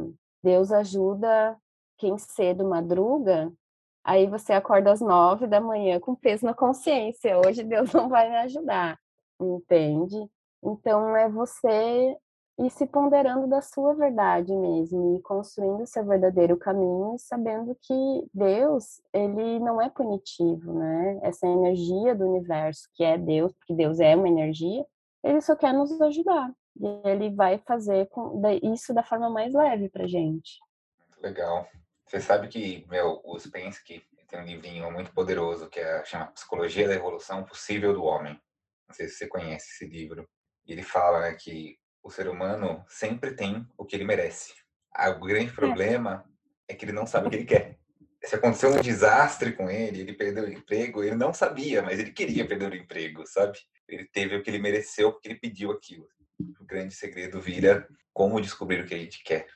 Deus 0.43 0.71
ajuda 0.71 1.57
quem 1.97 2.17
cedo 2.17 2.67
madruga, 2.67 3.51
aí 4.07 4.25
você 4.25 4.53
acorda 4.53 4.91
às 4.91 5.01
nove 5.01 5.45
da 5.45 5.59
manhã 5.59 5.99
com 5.99 6.15
peso 6.15 6.45
na 6.45 6.53
consciência, 6.53 7.37
hoje 7.37 7.61
Deus 7.61 7.91
não 7.93 8.07
vai 8.07 8.29
me 8.29 8.37
ajudar, 8.37 8.97
entende? 9.39 10.17
Então 10.63 11.15
é 11.15 11.29
você 11.29 12.17
e 12.59 12.69
se 12.71 12.87
ponderando 12.87 13.45
da 13.47 13.61
sua 13.61 13.93
verdade 13.93 14.51
mesmo 14.55 15.15
e 15.15 15.21
construindo 15.21 15.85
seu 15.85 16.03
verdadeiro 16.03 16.57
caminho 16.57 17.15
sabendo 17.19 17.77
que 17.83 18.27
Deus, 18.33 18.99
ele 19.13 19.59
não 19.59 19.79
é 19.79 19.89
punitivo, 19.89 20.73
né? 20.73 21.19
Essa 21.21 21.45
energia 21.45 22.15
do 22.15 22.25
universo, 22.25 22.89
que 22.95 23.03
é 23.03 23.17
Deus, 23.17 23.53
porque 23.53 23.75
Deus 23.75 23.99
é 23.99 24.15
uma 24.15 24.27
energia, 24.27 24.83
ele 25.23 25.41
só 25.41 25.55
quer 25.55 25.73
nos 25.73 26.01
ajudar. 26.01 26.51
E 26.79 27.09
ele 27.09 27.29
vai 27.29 27.59
fazer 27.59 28.09
isso 28.63 28.93
da 28.93 29.03
forma 29.03 29.29
mais 29.29 29.53
leve 29.53 29.89
pra 29.89 30.07
gente. 30.07 30.59
Legal. 31.21 31.67
Você 32.07 32.21
sabe 32.21 32.47
que, 32.47 32.85
meu, 32.89 33.21
o 33.25 33.37
Spensky 33.37 34.01
tem 34.29 34.39
um 34.39 34.45
livrinho 34.45 34.91
muito 34.91 35.11
poderoso 35.11 35.69
que 35.69 35.79
é, 35.79 36.03
chama 36.05 36.27
Psicologia 36.27 36.87
da 36.87 36.95
Evolução 36.95 37.43
Possível 37.43 37.93
do 37.93 38.03
Homem. 38.03 38.39
Não 38.87 38.95
sei 38.95 39.07
se 39.07 39.15
você 39.15 39.27
conhece 39.27 39.71
esse 39.71 39.85
livro. 39.85 40.27
E 40.65 40.71
ele 40.71 40.83
fala 40.83 41.21
né, 41.21 41.33
que 41.33 41.77
o 42.01 42.09
ser 42.09 42.29
humano 42.29 42.83
sempre 42.87 43.33
tem 43.33 43.67
o 43.77 43.85
que 43.85 43.95
ele 43.95 44.05
merece. 44.05 44.53
O 45.17 45.25
grande 45.25 45.51
é. 45.51 45.53
problema 45.53 46.25
é 46.67 46.73
que 46.73 46.85
ele 46.85 46.93
não 46.93 47.05
sabe 47.05 47.27
o 47.27 47.29
que 47.29 47.35
ele 47.35 47.45
quer. 47.45 47.77
Se 48.23 48.35
aconteceu 48.35 48.71
um 48.71 48.81
desastre 48.81 49.53
com 49.53 49.69
ele, 49.69 50.01
ele 50.01 50.13
perdeu 50.13 50.45
o 50.45 50.51
emprego, 50.51 51.03
ele 51.03 51.15
não 51.15 51.33
sabia, 51.33 51.81
mas 51.81 51.99
ele 51.99 52.11
queria 52.11 52.47
perder 52.47 52.71
o 52.71 52.75
emprego, 52.75 53.25
sabe? 53.27 53.59
Ele 53.87 54.05
teve 54.05 54.35
o 54.35 54.43
que 54.43 54.49
ele 54.49 54.59
mereceu 54.59 55.11
porque 55.11 55.27
ele 55.27 55.39
pediu 55.39 55.71
aquilo. 55.71 56.07
O 56.59 56.65
grande 56.65 56.93
segredo 56.93 57.39
vira 57.39 57.87
como 58.13 58.41
descobrir 58.41 58.81
o 58.81 58.87
que 58.87 58.95
a 58.95 58.97
gente 58.97 59.23
quer. 59.23 59.47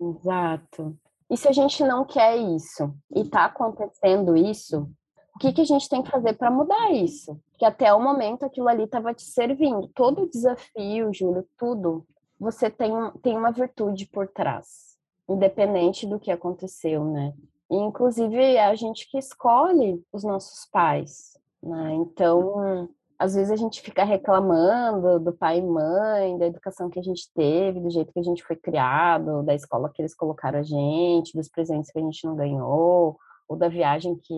Exato. 0.00 0.98
E 1.30 1.36
se 1.36 1.48
a 1.48 1.52
gente 1.52 1.82
não 1.84 2.04
quer 2.04 2.36
isso 2.36 2.92
e 3.14 3.20
está 3.20 3.44
acontecendo 3.44 4.36
isso, 4.36 4.90
o 5.34 5.38
que, 5.38 5.52
que 5.52 5.60
a 5.60 5.64
gente 5.64 5.88
tem 5.88 6.02
que 6.02 6.10
fazer 6.10 6.34
para 6.34 6.50
mudar 6.50 6.90
isso? 6.92 7.40
que 7.60 7.64
até 7.66 7.92
o 7.92 8.00
momento 8.00 8.42
aquilo 8.46 8.68
ali 8.68 8.84
estava 8.84 9.12
te 9.12 9.22
servindo. 9.22 9.86
Todo 9.88 10.30
desafio, 10.30 11.12
Júlio, 11.12 11.46
tudo, 11.58 12.06
você 12.38 12.70
tem, 12.70 12.90
tem 13.22 13.36
uma 13.36 13.52
virtude 13.52 14.06
por 14.06 14.26
trás, 14.26 14.96
independente 15.28 16.06
do 16.06 16.18
que 16.18 16.30
aconteceu, 16.30 17.04
né? 17.04 17.34
E, 17.70 17.76
inclusive, 17.76 18.34
é 18.34 18.64
a 18.64 18.74
gente 18.74 19.06
que 19.10 19.18
escolhe 19.18 20.02
os 20.10 20.24
nossos 20.24 20.64
pais, 20.72 21.38
né? 21.62 21.92
Então, 21.96 22.88
às 23.20 23.34
vezes 23.34 23.50
a 23.50 23.56
gente 23.56 23.82
fica 23.82 24.02
reclamando 24.02 25.20
do 25.20 25.30
pai 25.30 25.58
e 25.58 25.62
mãe, 25.62 26.38
da 26.38 26.46
educação 26.46 26.88
que 26.88 26.98
a 26.98 27.02
gente 27.02 27.30
teve, 27.34 27.78
do 27.78 27.90
jeito 27.90 28.10
que 28.14 28.18
a 28.18 28.22
gente 28.22 28.42
foi 28.42 28.56
criado, 28.56 29.42
da 29.42 29.54
escola 29.54 29.92
que 29.92 30.00
eles 30.00 30.14
colocaram 30.14 30.58
a 30.58 30.62
gente, 30.62 31.36
dos 31.36 31.46
presentes 31.46 31.92
que 31.92 31.98
a 31.98 32.02
gente 32.02 32.24
não 32.24 32.34
ganhou, 32.34 33.18
ou 33.46 33.56
da 33.58 33.68
viagem 33.68 34.16
que 34.16 34.34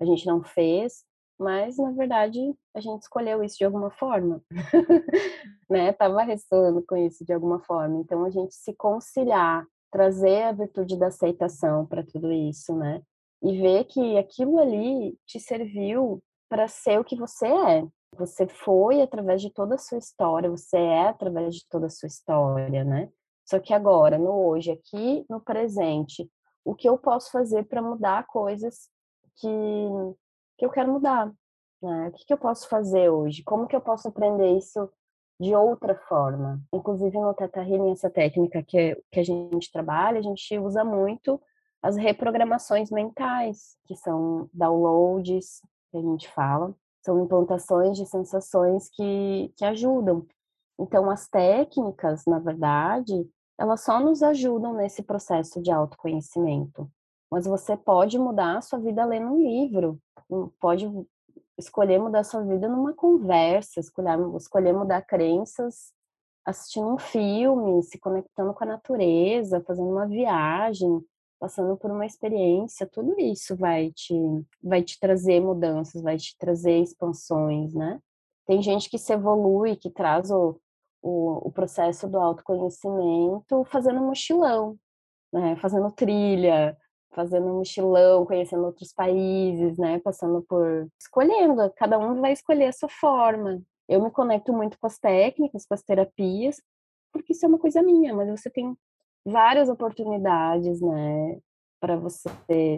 a 0.00 0.06
gente 0.06 0.24
não 0.24 0.42
fez, 0.42 1.04
mas 1.38 1.76
na 1.76 1.90
verdade 1.90 2.40
a 2.74 2.80
gente 2.80 3.02
escolheu 3.02 3.44
isso 3.44 3.58
de 3.58 3.66
alguma 3.66 3.90
forma, 3.90 4.42
né? 5.68 5.92
Tava 5.92 6.22
ressoando 6.22 6.82
com 6.88 6.96
isso 6.96 7.26
de 7.26 7.34
alguma 7.34 7.60
forma. 7.60 8.00
Então 8.00 8.24
a 8.24 8.30
gente 8.30 8.54
se 8.54 8.72
conciliar, 8.72 9.66
trazer 9.90 10.44
a 10.44 10.52
virtude 10.52 10.96
da 10.96 11.08
aceitação 11.08 11.84
para 11.84 12.02
tudo 12.02 12.32
isso, 12.32 12.74
né? 12.74 13.02
E 13.42 13.60
ver 13.60 13.84
que 13.84 14.16
aquilo 14.16 14.58
ali 14.58 15.18
te 15.26 15.38
serviu 15.38 16.22
para 16.48 16.66
ser 16.66 16.98
o 16.98 17.04
que 17.04 17.14
você 17.16 17.46
é, 17.46 17.86
você 18.16 18.46
foi 18.46 19.00
através 19.00 19.40
de 19.40 19.50
toda 19.50 19.74
a 19.76 19.78
sua 19.78 19.98
história, 19.98 20.50
você 20.50 20.76
é 20.76 21.08
através 21.08 21.56
de 21.56 21.68
toda 21.68 21.86
a 21.86 21.90
sua 21.90 22.06
história, 22.06 22.84
né? 22.84 23.10
Só 23.44 23.58
que 23.58 23.74
agora, 23.74 24.18
no 24.18 24.46
hoje, 24.46 24.70
aqui, 24.70 25.24
no 25.28 25.40
presente, 25.40 26.30
o 26.64 26.74
que 26.74 26.88
eu 26.88 26.96
posso 26.96 27.30
fazer 27.30 27.64
para 27.64 27.82
mudar 27.82 28.26
coisas 28.26 28.88
que, 29.36 29.48
que 30.58 30.64
eu 30.64 30.70
quero 30.70 30.92
mudar? 30.92 31.32
Né? 31.82 32.08
O 32.08 32.12
que, 32.12 32.24
que 32.24 32.32
eu 32.32 32.38
posso 32.38 32.68
fazer 32.68 33.10
hoje? 33.10 33.42
Como 33.42 33.66
que 33.66 33.74
eu 33.74 33.80
posso 33.80 34.08
aprender 34.08 34.56
isso 34.56 34.88
de 35.40 35.54
outra 35.54 35.96
forma? 36.08 36.62
Inclusive 36.72 37.18
no 37.18 37.34
Teta 37.34 37.60
Healing, 37.62 37.92
essa 37.92 38.10
técnica 38.10 38.62
que, 38.62 38.96
que 39.10 39.20
a 39.20 39.24
gente 39.24 39.70
trabalha, 39.72 40.18
a 40.18 40.22
gente 40.22 40.58
usa 40.58 40.84
muito 40.84 41.40
as 41.82 41.96
reprogramações 41.96 42.90
mentais, 42.90 43.76
que 43.86 43.96
são 43.96 44.48
downloads, 44.52 45.60
que 45.90 45.98
a 45.98 46.00
gente 46.00 46.28
fala, 46.28 46.72
são 47.02 47.22
implantações 47.24 47.96
de 47.96 48.06
sensações 48.06 48.88
que, 48.90 49.52
que 49.56 49.64
ajudam. 49.64 50.26
Então, 50.78 51.10
as 51.10 51.28
técnicas, 51.28 52.24
na 52.26 52.38
verdade, 52.38 53.28
elas 53.58 53.84
só 53.84 54.00
nos 54.00 54.22
ajudam 54.22 54.74
nesse 54.74 55.02
processo 55.02 55.60
de 55.60 55.70
autoconhecimento. 55.70 56.90
Mas 57.30 57.46
você 57.46 57.76
pode 57.76 58.18
mudar 58.18 58.58
a 58.58 58.62
sua 58.62 58.78
vida 58.78 59.04
lendo 59.04 59.32
um 59.32 59.38
livro, 59.38 59.98
pode 60.60 60.90
escolher 61.58 61.98
mudar 61.98 62.20
a 62.20 62.24
sua 62.24 62.42
vida 62.42 62.68
numa 62.68 62.94
conversa, 62.94 63.80
escolher, 63.80 64.18
escolher 64.36 64.72
mudar 64.72 65.02
crenças 65.02 65.92
assistindo 66.44 66.88
um 66.88 66.98
filme, 66.98 67.82
se 67.82 67.98
conectando 67.98 68.52
com 68.52 68.64
a 68.64 68.66
natureza, 68.66 69.62
fazendo 69.66 69.88
uma 69.88 70.06
viagem, 70.06 71.00
passando 71.42 71.76
por 71.76 71.90
uma 71.90 72.06
experiência, 72.06 72.86
tudo 72.86 73.18
isso 73.18 73.56
vai 73.56 73.90
te, 73.90 74.14
vai 74.62 74.80
te 74.80 74.96
trazer 75.00 75.40
mudanças, 75.40 76.00
vai 76.00 76.16
te 76.16 76.38
trazer 76.38 76.78
expansões, 76.78 77.74
né? 77.74 77.98
Tem 78.46 78.62
gente 78.62 78.88
que 78.88 78.96
se 78.96 79.12
evolui, 79.12 79.74
que 79.74 79.90
traz 79.90 80.30
o, 80.30 80.60
o, 81.02 81.48
o 81.48 81.50
processo 81.50 82.06
do 82.08 82.16
autoconhecimento 82.16 83.64
fazendo 83.64 84.00
mochilão, 84.00 84.78
né? 85.32 85.56
Fazendo 85.56 85.90
trilha, 85.90 86.78
fazendo 87.12 87.48
mochilão, 87.48 88.24
conhecendo 88.24 88.64
outros 88.64 88.92
países, 88.92 89.76
né? 89.76 89.98
Passando 89.98 90.42
por 90.42 90.88
escolhendo, 90.96 91.72
cada 91.74 91.98
um 91.98 92.20
vai 92.20 92.34
escolher 92.34 92.66
a 92.66 92.72
sua 92.72 92.88
forma. 92.88 93.60
Eu 93.88 94.00
me 94.00 94.12
conecto 94.12 94.52
muito 94.52 94.78
com 94.78 94.86
as 94.86 94.96
técnicas, 94.96 95.66
com 95.66 95.74
as 95.74 95.82
terapias, 95.82 96.62
porque 97.12 97.32
isso 97.32 97.44
é 97.44 97.48
uma 97.48 97.58
coisa 97.58 97.82
minha, 97.82 98.14
mas 98.14 98.30
você 98.30 98.48
tem 98.48 98.76
várias 99.24 99.68
oportunidades, 99.68 100.80
né, 100.80 101.40
para 101.80 101.96
você 101.96 102.30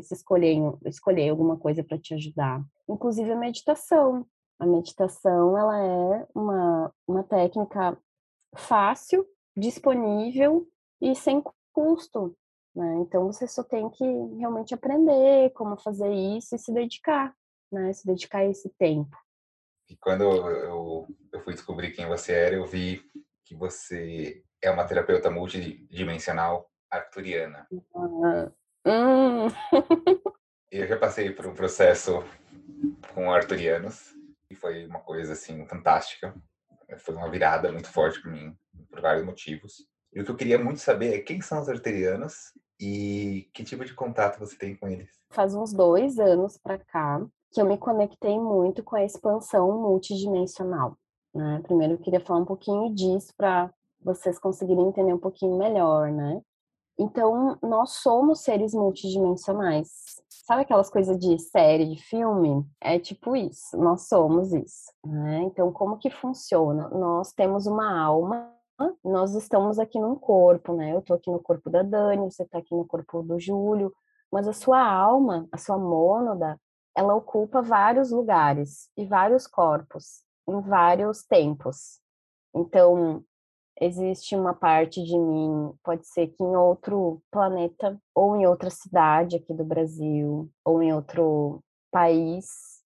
se 0.03 0.15
escolher, 0.15 0.57
escolher 0.87 1.29
alguma 1.29 1.59
coisa 1.59 1.85
para 1.85 1.99
te 1.99 2.15
ajudar. 2.15 2.65
Inclusive 2.89 3.31
a 3.31 3.37
meditação. 3.37 4.27
A 4.59 4.67
meditação, 4.67 5.59
ela 5.59 5.79
é 5.79 6.27
uma, 6.35 6.93
uma 7.07 7.23
técnica 7.25 7.99
fácil, 8.55 9.27
disponível 9.57 10.67
e 11.01 11.15
sem 11.15 11.43
custo, 11.73 12.35
né? 12.75 12.97
Então 13.01 13.27
você 13.27 13.47
só 13.47 13.63
tem 13.63 13.91
que 13.91 14.05
realmente 14.39 14.73
aprender 14.73 15.51
como 15.51 15.77
fazer 15.77 16.11
isso 16.13 16.55
e 16.55 16.59
se 16.59 16.73
dedicar, 16.73 17.35
né? 17.71 17.93
Se 17.93 18.07
dedicar 18.07 18.39
a 18.39 18.47
esse 18.47 18.71
tempo. 18.79 19.17
E 19.91 19.97
quando 19.97 20.23
eu, 20.23 21.07
eu 21.33 21.41
fui 21.41 21.53
descobrir 21.53 21.93
quem 21.93 22.07
você 22.07 22.33
era, 22.33 22.55
eu 22.55 22.65
vi 22.67 23.03
que 23.45 23.55
você 23.55 24.43
é 24.65 24.71
uma 24.71 24.85
terapeuta 24.85 25.31
multidimensional 25.31 26.71
arcturiana. 26.91 27.67
Uhum. 27.71 28.51
Hum. 28.87 29.49
eu 30.73 30.87
já 30.87 30.97
passei 30.97 31.31
por 31.31 31.47
um 31.47 31.55
processo 31.55 32.25
com 33.13 33.31
arturianos 33.31 34.15
e 34.51 34.55
foi 34.55 34.87
uma 34.87 35.01
coisa 35.01 35.35
assim 35.35 35.67
fantástica. 35.67 36.35
Foi 36.99 37.15
uma 37.15 37.31
virada 37.31 37.71
muito 37.71 37.91
forte 37.91 38.21
para 38.23 38.31
mim 38.31 38.57
por 38.91 39.01
vários 39.01 39.25
motivos. 39.25 39.87
E 40.13 40.21
o 40.21 40.25
que 40.25 40.31
eu 40.31 40.37
queria 40.37 40.59
muito 40.59 40.81
saber 40.81 41.15
é 41.15 41.21
quem 41.21 41.41
são 41.43 41.61
os 41.61 41.69
arturianos 41.69 42.53
e 42.81 43.51
que 43.53 43.65
tipo 43.65 43.85
de 43.85 43.93
contato 43.93 44.39
você 44.39 44.57
tem 44.57 44.75
com 44.75 44.89
eles. 44.89 45.11
Faz 45.31 45.55
uns 45.55 45.73
dois 45.73 46.19
anos 46.19 46.57
para 46.57 46.79
cá 46.79 47.25
que 47.53 47.61
eu 47.61 47.67
me 47.67 47.77
conectei 47.77 48.39
muito 48.39 48.83
com 48.83 48.97
a 48.97 49.05
expansão 49.05 49.71
multidimensional. 49.81 50.97
Né? 51.35 51.61
Primeiro 51.65 51.95
eu 51.95 51.99
queria 51.99 52.21
falar 52.21 52.41
um 52.41 52.45
pouquinho 52.45 52.95
disso 52.95 53.35
para 53.37 53.73
vocês 54.05 54.39
conseguirem 54.39 54.89
entender 54.89 55.13
um 55.13 55.19
pouquinho 55.19 55.57
melhor, 55.57 56.11
né? 56.13 56.41
Então, 56.99 57.59
nós 57.61 57.95
somos 57.95 58.41
seres 58.41 58.73
multidimensionais. 58.73 60.23
Sabe 60.29 60.63
aquelas 60.63 60.91
coisas 60.91 61.19
de 61.19 61.39
série, 61.39 61.87
de 61.87 62.01
filme? 62.03 62.65
É 62.81 62.99
tipo 62.99 63.35
isso, 63.35 63.77
nós 63.77 64.07
somos 64.07 64.53
isso. 64.53 64.93
Né? 65.05 65.43
Então, 65.43 65.73
como 65.73 65.99
que 65.99 66.11
funciona? 66.11 66.89
Nós 66.91 67.33
temos 67.33 67.67
uma 67.67 67.99
alma, 67.99 68.53
nós 69.03 69.35
estamos 69.35 69.79
aqui 69.79 69.99
num 69.99 70.15
corpo, 70.15 70.75
né? 70.75 70.95
Eu 70.95 71.03
tô 71.03 71.15
aqui 71.15 71.31
no 71.31 71.41
corpo 71.41 71.71
da 71.71 71.83
Dani, 71.83 72.31
você 72.31 72.45
tá 72.45 72.59
aqui 72.59 72.75
no 72.75 72.85
corpo 72.85 73.23
do 73.23 73.41
Júlio, 73.41 73.93
mas 74.31 74.47
a 74.47 74.53
sua 74.53 74.87
alma, 74.87 75.49
a 75.51 75.59
sua 75.59 75.79
mônada, 75.79 76.61
ela 76.97 77.15
ocupa 77.15 77.63
vários 77.63 78.11
lugares 78.11 78.89
e 78.97 79.05
vários 79.05 79.47
corpos, 79.47 80.23
em 80.47 80.61
vários 80.61 81.25
tempos. 81.25 82.01
Então, 82.55 83.25
existe 83.81 84.37
uma 84.37 84.55
parte 84.55 85.03
de 85.03 85.19
mim, 85.19 85.73
pode 85.83 86.07
ser 86.07 86.29
que 86.29 86.43
em 86.43 86.57
outro 86.57 87.21
planeta, 87.31 87.99
ou 88.15 88.37
em 88.37 88.47
outra 88.47 88.71
cidade 88.71 89.37
aqui 89.37 89.53
do 89.53 89.65
Brasil, 89.65 90.51
ou 90.65 90.83
em 90.83 90.93
outro 90.93 91.61
país 91.91 92.83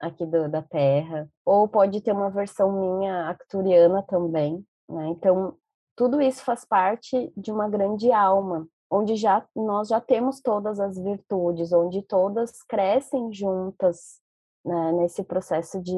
aqui 0.00 0.26
do, 0.26 0.48
da 0.48 0.62
Terra, 0.62 1.28
ou 1.44 1.68
pode 1.68 2.00
ter 2.00 2.12
uma 2.12 2.30
versão 2.30 2.72
minha 2.72 3.28
acturiana 3.28 4.02
também, 4.02 4.64
né? 4.88 5.08
Então, 5.08 5.56
tudo 5.96 6.20
isso 6.20 6.44
faz 6.44 6.64
parte 6.64 7.32
de 7.36 7.52
uma 7.52 7.68
grande 7.68 8.10
alma, 8.10 8.66
onde 8.90 9.14
já 9.16 9.46
nós 9.54 9.88
já 9.88 10.00
temos 10.00 10.40
todas 10.40 10.80
as 10.80 10.98
virtudes, 10.98 11.72
onde 11.72 12.02
todas 12.02 12.62
crescem 12.62 13.32
juntas 13.32 14.21
né, 14.64 14.92
nesse 14.92 15.22
processo 15.24 15.82
de 15.82 15.96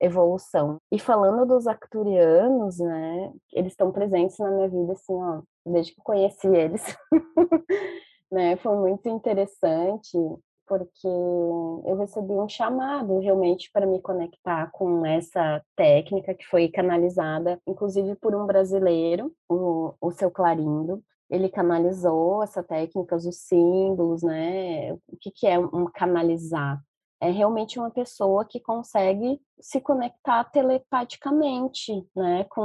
evolução. 0.00 0.78
E 0.90 0.98
falando 0.98 1.46
dos 1.46 1.66
acturianos, 1.66 2.78
né, 2.78 3.32
eles 3.52 3.72
estão 3.72 3.92
presentes 3.92 4.38
na 4.38 4.50
minha 4.50 4.68
vida, 4.68 4.92
assim, 4.92 5.14
ó, 5.14 5.42
desde 5.64 5.94
que 5.94 6.00
eu 6.00 6.04
conheci 6.04 6.48
eles. 6.48 6.82
né, 8.30 8.56
foi 8.56 8.76
muito 8.76 9.08
interessante, 9.08 10.18
porque 10.66 11.06
eu 11.06 11.96
recebi 11.98 12.32
um 12.32 12.48
chamado 12.48 13.18
realmente 13.18 13.70
para 13.72 13.86
me 13.86 14.00
conectar 14.00 14.70
com 14.72 15.04
essa 15.04 15.62
técnica 15.76 16.34
que 16.34 16.46
foi 16.46 16.68
canalizada, 16.68 17.58
inclusive 17.66 18.14
por 18.16 18.34
um 18.34 18.46
brasileiro, 18.46 19.32
o, 19.48 19.94
o 20.00 20.10
seu 20.12 20.30
Clarindo, 20.30 21.02
ele 21.32 21.48
canalizou 21.48 22.42
essa 22.42 22.62
técnica, 22.62 23.16
os 23.16 23.24
símbolos, 23.36 24.22
né? 24.22 24.92
O 24.92 25.16
que, 25.18 25.30
que 25.30 25.46
é 25.46 25.58
um 25.58 25.86
canalizar? 25.86 26.78
É 27.22 27.30
realmente 27.30 27.78
uma 27.78 27.88
pessoa 27.88 28.44
que 28.44 28.58
consegue 28.58 29.40
se 29.60 29.80
conectar 29.80 30.42
telepaticamente, 30.42 32.04
né, 32.16 32.42
com 32.50 32.60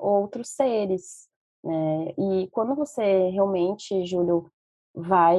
outros 0.00 0.48
seres. 0.48 1.28
Né? 1.62 2.12
E 2.18 2.48
quando 2.50 2.74
você 2.74 3.28
realmente, 3.28 4.04
Júlio, 4.04 4.50
vai 4.92 5.38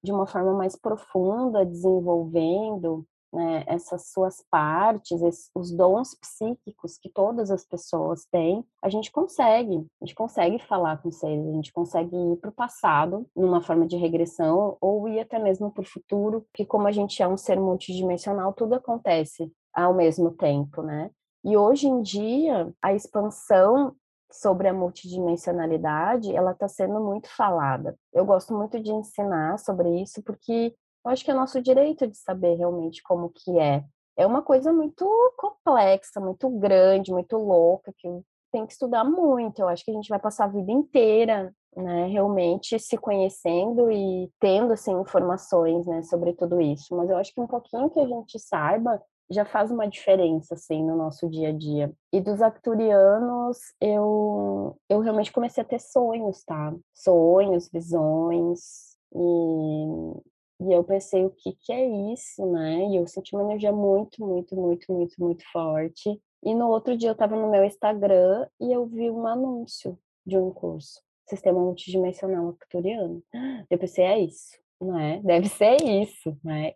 de 0.00 0.12
uma 0.12 0.24
forma 0.24 0.52
mais 0.52 0.76
profunda 0.76 1.66
desenvolvendo 1.66 3.04
né, 3.32 3.64
essas 3.66 4.10
suas 4.10 4.44
partes, 4.50 5.22
esses, 5.22 5.50
os 5.54 5.70
dons 5.70 6.14
psíquicos 6.14 6.98
que 6.98 7.08
todas 7.08 7.50
as 7.50 7.64
pessoas 7.64 8.24
têm, 8.30 8.64
a 8.82 8.88
gente 8.88 9.10
consegue, 9.10 9.86
a 10.00 10.04
gente 10.04 10.14
consegue 10.14 10.58
falar 10.58 11.00
com 11.02 11.10
seres, 11.10 11.46
a 11.46 11.52
gente 11.52 11.72
consegue 11.72 12.14
ir 12.14 12.36
para 12.36 12.50
o 12.50 12.54
passado, 12.54 13.26
numa 13.34 13.62
forma 13.62 13.86
de 13.86 13.96
regressão, 13.96 14.76
ou 14.80 15.08
ir 15.08 15.20
até 15.20 15.38
mesmo 15.38 15.70
para 15.70 15.82
o 15.82 15.86
futuro, 15.86 16.46
que 16.52 16.64
como 16.64 16.86
a 16.86 16.92
gente 16.92 17.22
é 17.22 17.28
um 17.28 17.36
ser 17.36 17.58
multidimensional, 17.58 18.52
tudo 18.52 18.74
acontece 18.74 19.50
ao 19.72 19.94
mesmo 19.94 20.30
tempo, 20.32 20.82
né? 20.82 21.10
E 21.44 21.56
hoje 21.56 21.88
em 21.88 22.02
dia, 22.02 22.72
a 22.80 22.94
expansão 22.94 23.96
sobre 24.30 24.68
a 24.68 24.72
multidimensionalidade, 24.72 26.34
ela 26.34 26.52
está 26.52 26.66
sendo 26.66 27.00
muito 27.00 27.28
falada. 27.28 27.96
Eu 28.12 28.24
gosto 28.24 28.54
muito 28.54 28.80
de 28.80 28.90
ensinar 28.90 29.58
sobre 29.58 30.00
isso 30.00 30.22
porque 30.22 30.74
eu 31.04 31.10
acho 31.10 31.24
que 31.24 31.30
é 31.30 31.34
nosso 31.34 31.60
direito 31.60 32.06
de 32.06 32.16
saber 32.16 32.54
realmente 32.56 33.02
como 33.02 33.30
que 33.30 33.58
é 33.58 33.84
é 34.16 34.26
uma 34.26 34.42
coisa 34.42 34.72
muito 34.72 35.06
complexa, 35.36 36.20
muito 36.20 36.48
grande, 36.50 37.12
muito 37.12 37.36
louca, 37.36 37.92
que 37.96 38.08
tem 38.50 38.66
que 38.66 38.72
estudar 38.72 39.04
muito. 39.04 39.60
Eu 39.60 39.68
acho 39.68 39.84
que 39.84 39.90
a 39.90 39.94
gente 39.94 40.08
vai 40.08 40.18
passar 40.18 40.44
a 40.44 40.48
vida 40.48 40.70
inteira, 40.70 41.52
né, 41.74 42.06
realmente 42.06 42.78
se 42.78 42.98
conhecendo 42.98 43.90
e 43.90 44.30
tendo 44.38 44.72
assim 44.74 44.92
informações, 44.92 45.86
né, 45.86 46.02
sobre 46.02 46.34
tudo 46.34 46.60
isso. 46.60 46.94
Mas 46.94 47.08
eu 47.08 47.16
acho 47.16 47.32
que 47.32 47.40
um 47.40 47.46
pouquinho 47.46 47.88
que 47.88 48.00
a 48.00 48.06
gente 48.06 48.38
saiba 48.38 49.02
já 49.30 49.46
faz 49.46 49.70
uma 49.70 49.88
diferença 49.88 50.54
assim 50.54 50.84
no 50.84 50.94
nosso 50.94 51.28
dia 51.30 51.48
a 51.48 51.52
dia. 51.52 51.90
E 52.12 52.20
dos 52.20 52.42
acturianos, 52.42 53.58
eu 53.80 54.76
eu 54.90 55.00
realmente 55.00 55.32
comecei 55.32 55.62
a 55.62 55.66
ter 55.66 55.78
sonhos, 55.78 56.44
tá? 56.44 56.74
Sonhos, 56.94 57.70
visões 57.72 58.92
e 59.14 60.31
e 60.68 60.72
eu 60.72 60.84
pensei, 60.84 61.24
o 61.24 61.30
que 61.30 61.52
que 61.54 61.72
é 61.72 62.12
isso, 62.12 62.44
né? 62.46 62.86
E 62.88 62.96
eu 62.96 63.06
senti 63.06 63.34
uma 63.34 63.42
energia 63.44 63.72
muito, 63.72 64.24
muito, 64.24 64.54
muito, 64.54 64.92
muito, 64.92 65.14
muito 65.18 65.44
forte. 65.52 66.20
E 66.44 66.54
no 66.54 66.68
outro 66.68 66.96
dia 66.96 67.08
eu 67.08 67.12
estava 67.14 67.36
no 67.36 67.50
meu 67.50 67.64
Instagram 67.64 68.46
e 68.60 68.72
eu 68.72 68.86
vi 68.86 69.10
um 69.10 69.26
anúncio 69.26 69.98
de 70.24 70.38
um 70.38 70.52
curso, 70.52 71.00
Sistema 71.28 71.60
Multidimensional 71.60 72.50
Acturiano. 72.50 73.22
Eu 73.68 73.78
pensei, 73.78 74.04
é 74.04 74.20
isso, 74.20 74.56
né? 74.80 75.20
Deve 75.24 75.48
ser 75.48 75.76
isso, 75.82 76.36
né? 76.44 76.74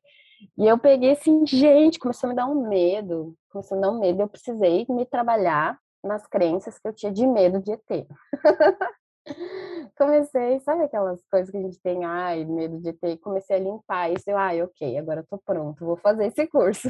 E 0.59 0.67
eu 0.67 0.79
peguei 0.79 1.13
assim, 1.13 1.47
gente, 1.47 1.99
começou 1.99 2.29
a 2.29 2.31
me 2.31 2.37
dar 2.37 2.47
um 2.47 2.69
medo, 2.69 3.37
começou 3.51 3.77
a 3.77 3.81
me 3.81 3.87
dar 3.87 3.93
um 3.93 4.01
medo, 4.01 4.21
eu 4.21 4.29
precisei 4.29 4.85
me 4.89 5.07
trabalhar 5.07 5.79
nas 6.05 6.27
crenças 6.27 6.79
que 6.79 6.87
eu 6.87 6.93
tinha 6.93 7.13
de 7.13 7.27
medo 7.27 7.61
de 7.61 7.73
ET. 7.73 8.07
comecei, 9.97 10.61
sabe 10.61 10.85
aquelas 10.85 11.25
coisas 11.31 11.51
que 11.51 11.57
a 11.57 11.63
gente 11.63 11.81
tem, 11.81 12.05
ai, 12.05 12.45
medo 12.45 12.79
de 12.81 12.91
ET, 12.91 13.21
comecei 13.21 13.57
a 13.57 13.61
limpar 13.61 14.13
isso, 14.13 14.29
eu, 14.31 14.37
ai, 14.37 14.63
ok, 14.63 14.99
agora 14.99 15.21
eu 15.21 15.27
tô 15.27 15.39
pronto, 15.39 15.85
vou 15.85 15.97
fazer 15.97 16.27
esse 16.27 16.47
curso. 16.47 16.89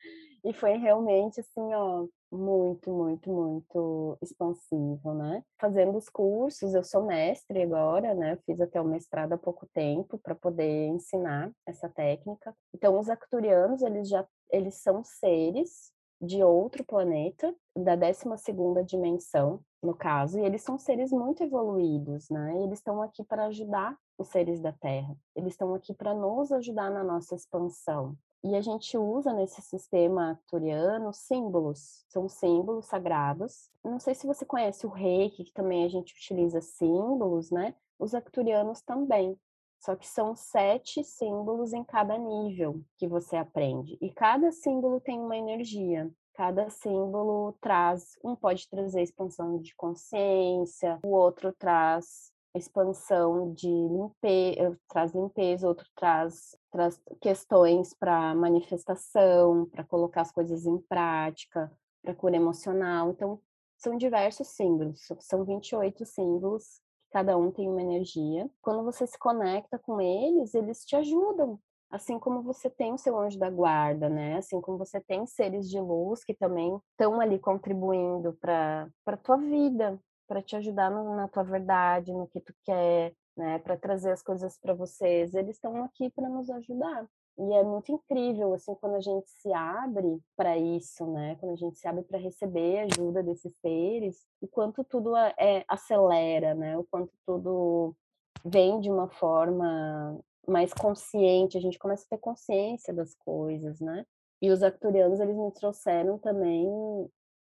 e 0.43 0.54
foi 0.54 0.78
realmente 0.78 1.39
assim, 1.39 1.73
ó, 1.73 2.08
muito, 2.32 2.91
muito, 2.91 3.30
muito 3.32 4.17
expansivo, 4.21 5.13
né? 5.13 5.43
Fazendo 5.60 5.97
os 5.97 6.10
cursos, 6.10 6.73
eu 6.73 6.84
sou 6.84 7.06
mestre 7.06 7.63
agora, 7.63 8.13
né? 8.13 8.38
Fiz 8.45 8.62
até 8.62 8.80
o 8.80 8.86
mestrado 8.86 9.34
há 9.34 9.38
pouco 9.38 9.67
tempo 9.73 10.19
para 10.19 10.36
poder 10.36 10.88
ensinar 10.88 11.52
essa 11.67 11.89
técnica. 11.89 12.56
Então, 12.73 12.99
os 12.99 13.10
acturianos, 13.10 13.82
eles 13.82 14.08
já 14.08 14.25
eles 14.52 14.82
são 14.82 15.04
seres 15.04 15.91
de 16.21 16.43
outro 16.43 16.84
planeta, 16.84 17.55
da 17.75 17.95
12ª 17.95 18.84
dimensão, 18.84 19.62
no 19.82 19.95
caso, 19.95 20.38
e 20.38 20.43
eles 20.43 20.62
são 20.62 20.77
seres 20.77 21.12
muito 21.12 21.43
evoluídos, 21.43 22.29
né? 22.29 22.58
E 22.60 22.63
eles 22.63 22.79
estão 22.79 23.01
aqui 23.01 23.23
para 23.23 23.45
ajudar 23.45 23.97
os 24.17 24.27
seres 24.27 24.60
da 24.60 24.73
Terra. 24.73 25.15
Eles 25.36 25.53
estão 25.53 25.73
aqui 25.73 25.93
para 25.93 26.13
nos 26.13 26.51
ajudar 26.51 26.91
na 26.91 27.03
nossa 27.03 27.36
expansão. 27.36 28.17
E 28.43 28.55
a 28.55 28.62
gente 28.62 28.97
usa 28.97 29.34
nesse 29.34 29.62
sistema 29.62 30.29
arcturiano 30.29 31.13
símbolos, 31.13 32.05
são 32.08 32.29
símbolos 32.29 32.86
sagrados. 32.86 33.69
Não 33.84 33.99
sei 33.99 34.15
se 34.15 34.27
você 34.27 34.45
conhece 34.45 34.86
o 34.86 34.89
reiki, 34.89 35.43
que 35.45 35.53
também 35.53 35.84
a 35.84 35.89
gente 35.89 36.13
utiliza 36.13 36.62
símbolos, 36.62 37.51
né? 37.51 37.75
Os 37.97 38.13
arcturianos 38.13 38.82
também. 38.82 39.38
Só 39.79 39.95
que 39.95 40.07
são 40.07 40.35
sete 40.35 41.03
símbolos 41.03 41.73
em 41.73 41.83
cada 41.83 42.17
nível 42.17 42.81
que 42.97 43.07
você 43.07 43.37
aprende. 43.37 43.97
E 44.01 44.11
cada 44.11 44.51
símbolo 44.51 44.99
tem 44.99 45.19
uma 45.19 45.37
energia. 45.37 46.11
Cada 46.33 46.69
símbolo 46.69 47.53
traz, 47.61 48.17
um 48.23 48.35
pode 48.35 48.69
trazer 48.69 49.01
expansão 49.01 49.59
de 49.59 49.75
consciência, 49.75 50.99
o 51.03 51.09
outro 51.09 51.53
traz 51.53 52.31
expansão 52.55 53.53
de 53.53 53.67
limpeza, 53.67 54.61
eh, 54.61 54.77
traz 54.87 55.13
limpeza, 55.13 55.67
outro 55.67 55.87
traz, 55.95 56.57
traz 56.71 56.99
questões 57.21 57.93
para 57.93 58.33
manifestação, 58.35 59.65
para 59.65 59.83
colocar 59.83 60.21
as 60.21 60.31
coisas 60.31 60.65
em 60.65 60.77
prática, 60.79 61.71
para 62.01 62.15
cura 62.15 62.35
emocional. 62.35 63.11
Então, 63.11 63.39
são 63.77 63.97
diversos 63.97 64.47
símbolos, 64.47 65.07
são 65.19 65.43
28 65.45 66.05
símbolos, 66.05 66.81
cada 67.11 67.37
um 67.37 67.51
tem 67.51 67.69
uma 67.69 67.81
energia. 67.81 68.49
Quando 68.61 68.83
você 68.83 69.05
se 69.07 69.17
conecta 69.17 69.79
com 69.79 69.99
eles, 69.99 70.53
eles 70.53 70.85
te 70.85 70.95
ajudam. 70.95 71.59
Assim 71.91 72.19
como 72.19 72.43
você 72.43 72.69
tem 72.69 72.93
o 72.93 72.97
seu 72.97 73.17
anjo 73.17 73.39
da 73.39 73.49
guarda, 73.49 74.07
né? 74.09 74.37
Assim 74.37 74.61
como 74.61 74.77
você 74.77 75.01
tem 75.01 75.25
seres 75.25 75.67
de 75.69 75.79
luz 75.79 76.23
que 76.23 76.35
também 76.35 76.79
estão 76.91 77.19
ali 77.19 77.39
contribuindo 77.39 78.33
para 78.33 78.87
a 79.07 79.17
tua 79.17 79.37
vida, 79.37 79.99
para 80.27 80.41
te 80.41 80.55
ajudar 80.55 80.91
no, 80.91 81.15
na 81.15 81.27
tua 81.27 81.43
verdade, 81.43 82.13
no 82.13 82.27
que 82.27 82.39
tu 82.39 82.53
quer, 82.63 83.13
né, 83.35 83.57
para 83.59 83.75
trazer 83.75 84.11
as 84.11 84.21
coisas 84.21 84.57
para 84.59 84.75
vocês. 84.75 85.33
Eles 85.33 85.55
estão 85.55 85.83
aqui 85.83 86.11
para 86.11 86.29
nos 86.29 86.49
ajudar. 86.51 87.07
E 87.39 87.54
é 87.54 87.63
muito 87.63 87.89
incrível 87.89 88.54
assim 88.54 88.75
quando 88.75 88.95
a 88.95 88.99
gente 88.99 89.30
se 89.30 89.54
abre 89.54 90.21
para 90.36 90.58
isso, 90.58 91.08
né? 91.08 91.38
Quando 91.39 91.54
a 91.54 91.56
gente 91.56 91.80
se 91.80 91.88
abre 91.88 92.04
para 92.04 92.17
receber 92.19 92.80
ajuda 92.80 93.23
desses 93.23 93.56
seres, 93.62 94.28
o 94.41 94.47
quanto 94.47 94.84
tudo 94.84 95.15
é, 95.15 95.63
acelera, 95.67 96.54
né? 96.54 96.78
O 96.78 96.84
quanto 96.91 97.13
tudo 97.25 97.95
vem 98.43 98.82
de 98.82 98.91
uma 98.91 99.08
forma 99.08 100.19
mais 100.45 100.73
consciente, 100.73 101.58
a 101.58 101.62
gente 101.62 101.80
começa 101.80 102.04
a 102.06 102.10
ter 102.10 102.17
consciência 102.17 102.93
das 102.93 103.15
coisas, 103.15 103.80
né? 103.80 104.06
E 104.41 104.52
os 104.52 104.62
acturianos, 104.62 105.21
eles 105.21 105.38
me 105.38 105.52
trouxeram 105.54 106.17
também 106.17 106.67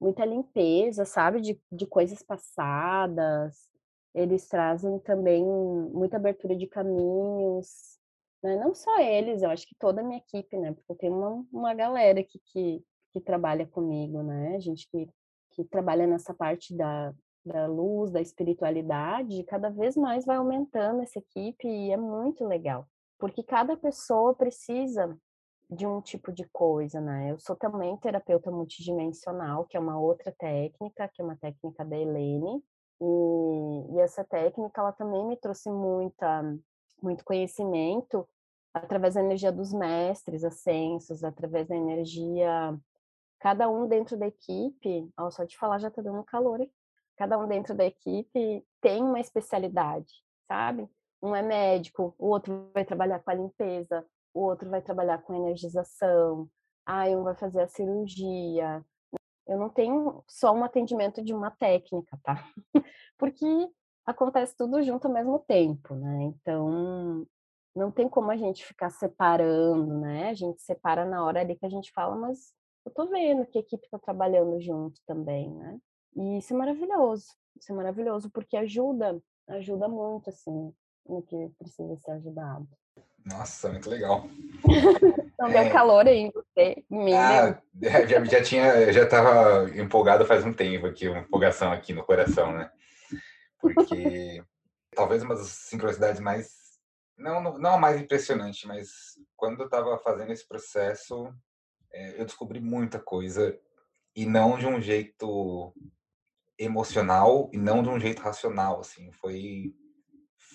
muita 0.00 0.24
limpeza, 0.24 1.04
sabe, 1.04 1.40
de, 1.42 1.60
de 1.70 1.86
coisas 1.86 2.22
passadas. 2.22 3.68
Eles 4.14 4.48
trazem 4.48 4.98
também 5.00 5.44
muita 5.44 6.16
abertura 6.16 6.56
de 6.56 6.66
caminhos, 6.66 7.98
né? 8.42 8.56
Não 8.56 8.74
só 8.74 8.98
eles, 8.98 9.42
eu 9.42 9.50
acho 9.50 9.66
que 9.66 9.74
toda 9.78 10.00
a 10.00 10.04
minha 10.04 10.18
equipe, 10.18 10.56
né? 10.58 10.72
Porque 10.72 10.92
eu 10.92 10.96
tenho 10.96 11.14
uma, 11.14 11.46
uma 11.52 11.74
galera 11.74 12.20
aqui 12.20 12.40
que, 12.46 12.84
que 13.12 13.20
trabalha 13.20 13.66
comigo, 13.66 14.22
né? 14.22 14.58
Gente 14.60 14.88
que, 14.90 15.08
que 15.52 15.64
trabalha 15.64 16.06
nessa 16.06 16.34
parte 16.34 16.76
da, 16.76 17.14
da 17.44 17.66
luz, 17.66 18.10
da 18.10 18.20
espiritualidade, 18.20 19.44
cada 19.44 19.70
vez 19.70 19.96
mais 19.96 20.24
vai 20.24 20.36
aumentando 20.36 21.02
essa 21.02 21.18
equipe 21.18 21.68
e 21.68 21.90
é 21.90 21.96
muito 21.96 22.44
legal. 22.44 22.86
Porque 23.18 23.42
cada 23.42 23.76
pessoa 23.76 24.34
precisa 24.34 25.16
de 25.70 25.86
um 25.86 26.00
tipo 26.00 26.32
de 26.32 26.44
coisa, 26.52 27.00
né? 27.00 27.30
Eu 27.30 27.38
sou 27.38 27.56
também 27.56 27.96
terapeuta 27.96 28.50
multidimensional, 28.50 29.64
que 29.64 29.76
é 29.76 29.80
uma 29.80 29.98
outra 29.98 30.32
técnica, 30.32 31.08
que 31.08 31.22
é 31.22 31.24
uma 31.24 31.36
técnica 31.36 31.84
da 31.84 31.96
Helene, 31.96 32.62
e, 33.00 33.94
e 33.94 34.00
essa 34.00 34.24
técnica 34.24 34.80
ela 34.80 34.92
também 34.92 35.26
me 35.26 35.36
trouxe 35.36 35.70
muita 35.70 36.42
muito 37.02 37.24
conhecimento 37.24 38.28
através 38.74 39.14
da 39.14 39.20
energia 39.20 39.52
dos 39.52 39.72
mestres 39.72 40.44
ascensos, 40.44 41.22
através 41.24 41.68
da 41.68 41.76
energia 41.76 42.78
cada 43.42 43.68
um 43.68 43.88
dentro 43.88 44.16
da 44.16 44.28
equipe, 44.28 45.10
ó, 45.18 45.28
só 45.28 45.42
de 45.42 45.58
falar 45.58 45.80
já 45.80 45.90
tá 45.90 46.00
dando 46.00 46.22
calor 46.22 46.60
aqui. 46.60 46.72
Cada 47.16 47.36
um 47.36 47.48
dentro 47.48 47.74
da 47.74 47.84
equipe 47.84 48.64
tem 48.80 49.02
uma 49.02 49.18
especialidade, 49.18 50.12
sabe? 50.46 50.88
Um 51.20 51.34
é 51.34 51.42
médico, 51.42 52.14
o 52.18 52.28
outro 52.28 52.70
vai 52.72 52.84
trabalhar 52.84 53.18
com 53.18 53.30
a 53.32 53.34
limpeza, 53.34 54.06
o 54.32 54.42
outro 54.42 54.70
vai 54.70 54.80
trabalhar 54.80 55.18
com 55.22 55.34
energização, 55.34 56.48
ah, 56.86 57.04
um 57.08 57.24
vai 57.24 57.34
fazer 57.34 57.62
a 57.62 57.68
cirurgia. 57.68 58.84
Eu 59.44 59.58
não 59.58 59.68
tenho 59.68 60.22
só 60.28 60.52
um 60.52 60.62
atendimento 60.62 61.20
de 61.20 61.34
uma 61.34 61.50
técnica, 61.50 62.16
tá? 62.22 62.48
Porque 63.18 63.44
acontece 64.06 64.56
tudo 64.56 64.80
junto 64.84 65.08
ao 65.08 65.12
mesmo 65.14 65.40
tempo, 65.40 65.96
né? 65.96 66.22
Então, 66.22 67.26
não 67.74 67.90
tem 67.90 68.08
como 68.08 68.30
a 68.30 68.36
gente 68.36 68.64
ficar 68.64 68.90
separando, 68.90 69.98
né? 69.98 70.30
A 70.30 70.34
gente 70.34 70.60
separa 70.62 71.04
na 71.04 71.24
hora 71.24 71.40
ali 71.40 71.56
que 71.56 71.66
a 71.66 71.70
gente 71.70 71.92
fala, 71.92 72.14
mas 72.14 72.52
eu 72.84 72.92
tô 72.92 73.06
vendo 73.06 73.46
que 73.46 73.58
a 73.58 73.60
equipe 73.60 73.88
tá 73.90 73.98
trabalhando 73.98 74.60
junto 74.60 75.00
também, 75.06 75.50
né? 75.50 75.78
E 76.14 76.38
isso 76.38 76.52
é 76.52 76.56
maravilhoso. 76.56 77.26
Isso 77.58 77.72
é 77.72 77.74
maravilhoso 77.74 78.30
porque 78.30 78.56
ajuda, 78.56 79.20
ajuda 79.48 79.88
muito, 79.88 80.28
assim, 80.28 80.72
no 81.06 81.22
que 81.22 81.50
precisa 81.58 81.96
ser 81.96 82.12
ajudado. 82.12 82.68
Nossa, 83.24 83.68
muito 83.70 83.88
legal. 83.88 84.24
Não 85.38 85.48
é... 85.48 85.64
deu 85.64 85.72
calor 85.72 86.06
aí 86.06 86.18
em 86.18 86.30
você, 86.30 86.84
em 86.90 87.14
ah, 87.14 87.60
já, 88.08 88.24
já 88.24 88.42
tinha, 88.42 88.92
já 88.92 89.04
estava 89.04 89.68
empolgado 89.76 90.24
faz 90.24 90.44
um 90.44 90.52
tempo 90.52 90.86
aqui, 90.86 91.08
uma 91.08 91.20
empolgação 91.20 91.72
aqui 91.72 91.92
no 91.92 92.04
coração, 92.04 92.52
né? 92.52 92.70
Porque 93.60 94.42
talvez 94.94 95.22
uma 95.22 95.34
das 95.34 95.48
sincronicidades 95.48 96.20
mais 96.20 96.61
não, 97.16 97.58
não 97.58 97.74
a 97.74 97.78
mais 97.78 98.00
impressionante, 98.00 98.66
mas 98.66 99.18
quando 99.36 99.60
eu 99.60 99.66
estava 99.66 99.98
fazendo 99.98 100.32
esse 100.32 100.46
processo, 100.46 101.32
é, 101.92 102.20
eu 102.20 102.24
descobri 102.24 102.60
muita 102.60 102.98
coisa 102.98 103.58
e 104.14 104.26
não 104.26 104.58
de 104.58 104.66
um 104.66 104.80
jeito 104.80 105.72
emocional 106.58 107.50
e 107.52 107.56
não 107.56 107.82
de 107.82 107.88
um 107.88 107.98
jeito 107.98 108.22
racional, 108.22 108.80
assim, 108.80 109.10
foi 109.12 109.74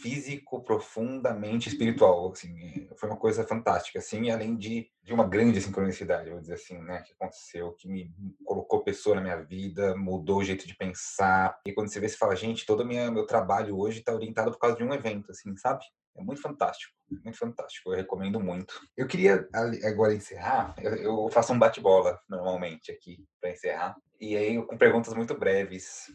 físico, 0.01 0.61
profundamente 0.61 1.69
espiritual, 1.69 2.31
assim, 2.31 2.87
foi 2.95 3.09
uma 3.09 3.17
coisa 3.17 3.43
fantástica, 3.43 3.97
assim, 3.97 4.29
além 4.29 4.55
de, 4.55 4.87
de 5.01 5.11
uma 5.11 5.27
grande 5.27 5.59
sincronicidade, 5.59 6.29
vou 6.29 6.39
dizer 6.39 6.53
assim, 6.53 6.77
né, 6.77 7.01
que 7.01 7.13
aconteceu, 7.13 7.71
que 7.73 7.87
me 7.87 8.13
colocou 8.45 8.83
pessoa 8.83 9.15
na 9.15 9.21
minha 9.21 9.41
vida, 9.41 9.95
mudou 9.95 10.37
o 10.37 10.43
jeito 10.43 10.67
de 10.67 10.75
pensar, 10.75 11.59
e 11.65 11.73
quando 11.73 11.89
você 11.89 11.99
vê, 11.99 12.07
você 12.07 12.15
fala, 12.15 12.35
gente, 12.35 12.65
todo 12.65 12.81
o 12.81 12.85
meu 12.85 13.25
trabalho 13.25 13.77
hoje 13.77 13.99
está 13.99 14.13
orientado 14.13 14.51
por 14.51 14.59
causa 14.59 14.77
de 14.77 14.83
um 14.83 14.93
evento, 14.93 15.31
assim, 15.31 15.55
sabe? 15.57 15.83
É 16.17 16.23
muito 16.23 16.41
fantástico, 16.41 16.93
muito 17.23 17.37
fantástico. 17.37 17.91
Eu 17.91 17.97
recomendo 17.97 18.39
muito. 18.39 18.73
Eu 18.95 19.07
queria 19.07 19.47
agora 19.83 20.13
encerrar. 20.13 20.75
Eu, 20.81 21.29
faço 21.29 21.53
um 21.53 21.59
bate-bola 21.59 22.19
normalmente 22.27 22.91
aqui 22.91 23.23
para 23.39 23.51
encerrar. 23.51 23.95
E 24.19 24.35
aí 24.35 24.61
com 24.65 24.77
perguntas 24.77 25.13
muito 25.13 25.37
breves. 25.37 26.11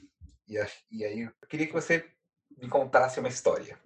E, 0.48 0.54
e 0.90 1.04
aí 1.04 1.20
eu 1.22 1.48
queria 1.48 1.66
que 1.66 1.72
você 1.72 2.10
me 2.58 2.68
contasse 2.68 3.20
uma 3.20 3.28
história. 3.28 3.78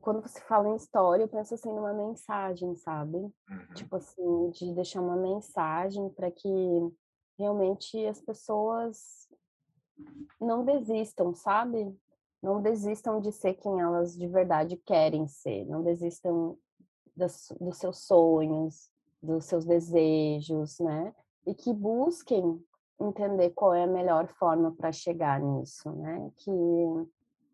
Quando 0.00 0.20
você 0.20 0.40
fala 0.40 0.68
em 0.68 0.76
história, 0.76 1.22
eu 1.22 1.28
penso 1.28 1.54
assim 1.54 1.70
numa 1.70 1.94
mensagem, 1.94 2.74
sabe? 2.76 3.16
Uhum. 3.16 3.74
Tipo 3.74 3.96
assim, 3.96 4.50
de 4.50 4.74
deixar 4.74 5.00
uma 5.00 5.16
mensagem 5.16 6.10
para 6.10 6.30
que 6.30 6.48
realmente 7.38 8.04
as 8.06 8.20
pessoas 8.20 9.28
não 10.40 10.64
desistam, 10.64 11.34
sabe? 11.34 11.96
Não 12.42 12.62
desistam 12.62 13.20
de 13.20 13.32
ser 13.32 13.54
quem 13.54 13.80
elas 13.80 14.16
de 14.16 14.26
verdade 14.26 14.76
querem 14.76 15.26
ser, 15.26 15.64
não 15.66 15.82
desistam 15.82 16.56
das, 17.16 17.52
dos 17.60 17.78
seus 17.78 17.98
sonhos, 18.06 18.90
dos 19.22 19.44
seus 19.44 19.64
desejos, 19.64 20.78
né? 20.78 21.14
E 21.46 21.54
que 21.54 21.72
busquem 21.72 22.62
entender 23.00 23.50
qual 23.50 23.74
é 23.74 23.84
a 23.84 23.88
melhor 23.88 24.28
forma 24.28 24.72
para 24.72 24.92
chegar 24.92 25.40
nisso, 25.40 25.90
né? 25.92 26.30
Que 26.36 26.52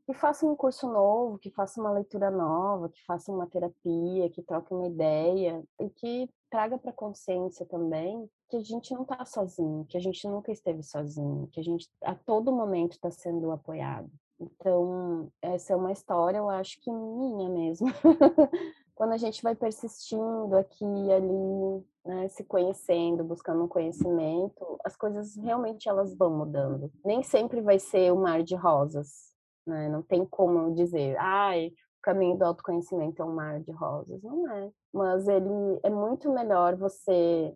que 0.07 0.13
faça 0.13 0.45
um 0.45 0.55
curso 0.55 0.87
novo, 0.87 1.39
que 1.39 1.51
faça 1.51 1.81
uma 1.81 1.91
leitura 1.91 2.31
nova, 2.31 2.91
que 2.91 3.03
faça 3.07 3.33
uma 3.33 3.47
terapia, 3.47 4.29
que 4.29 4.43
troque 4.43 4.75
uma 4.75 4.87
ideia 4.87 5.65
e 5.81 5.89
que 5.89 6.29
traga 6.51 6.77
para 6.79 6.93
consciência 6.93 7.65
também 7.65 8.29
que 8.49 8.57
a 8.57 8.61
gente 8.61 8.93
não 8.93 9.03
está 9.03 9.25
sozinho, 9.25 9.87
que 9.87 9.97
a 9.97 10.01
gente 10.01 10.29
nunca 10.29 10.53
esteve 10.53 10.83
sozinho, 10.83 11.49
que 11.51 11.59
a 11.59 11.63
gente 11.63 11.91
a 12.03 12.15
todo 12.15 12.53
momento 12.53 12.93
está 12.93 13.11
sendo 13.11 13.51
apoiado. 13.51 14.11
Então, 14.41 15.31
essa 15.41 15.73
é 15.73 15.77
uma 15.77 15.93
história, 15.93 16.39
eu 16.39 16.49
acho 16.51 16.81
que 16.81 16.91
minha 16.91 17.49
mesmo. 17.49 17.89
Quando 18.95 19.13
a 19.13 19.17
gente 19.17 19.43
vai 19.43 19.55
persistindo 19.55 20.55
aqui 20.57 20.85
e 20.85 21.13
ali, 21.13 21.85
né, 22.05 22.29
se 22.29 22.45
conhecendo, 22.45 23.25
buscando 23.25 23.65
um 23.65 23.69
conhecimento, 23.69 24.79
as 24.85 24.97
coisas 24.97 25.37
realmente 25.37 25.89
elas 25.89 26.15
vão 26.17 26.31
mudando. 26.31 26.93
Nem 27.05 27.23
sempre 27.23 27.61
vai 27.61 27.79
ser 27.79 28.13
o 28.13 28.17
um 28.17 28.23
mar 28.23 28.43
de 28.43 28.55
rosas, 28.55 29.35
né? 29.67 29.89
Não 29.89 30.01
tem 30.01 30.25
como 30.25 30.75
dizer, 30.75 31.17
ai, 31.19 31.69
o 31.69 32.03
caminho 32.03 32.39
do 32.39 32.45
autoconhecimento 32.45 33.21
é 33.21 33.25
um 33.25 33.35
mar 33.35 33.61
de 33.61 33.73
rosas. 33.73 34.23
Não 34.23 34.49
é. 34.49 34.71
Mas 34.93 35.27
ele 35.27 35.81
é 35.83 35.91
muito 35.91 36.31
melhor 36.31 36.77
você 36.77 37.53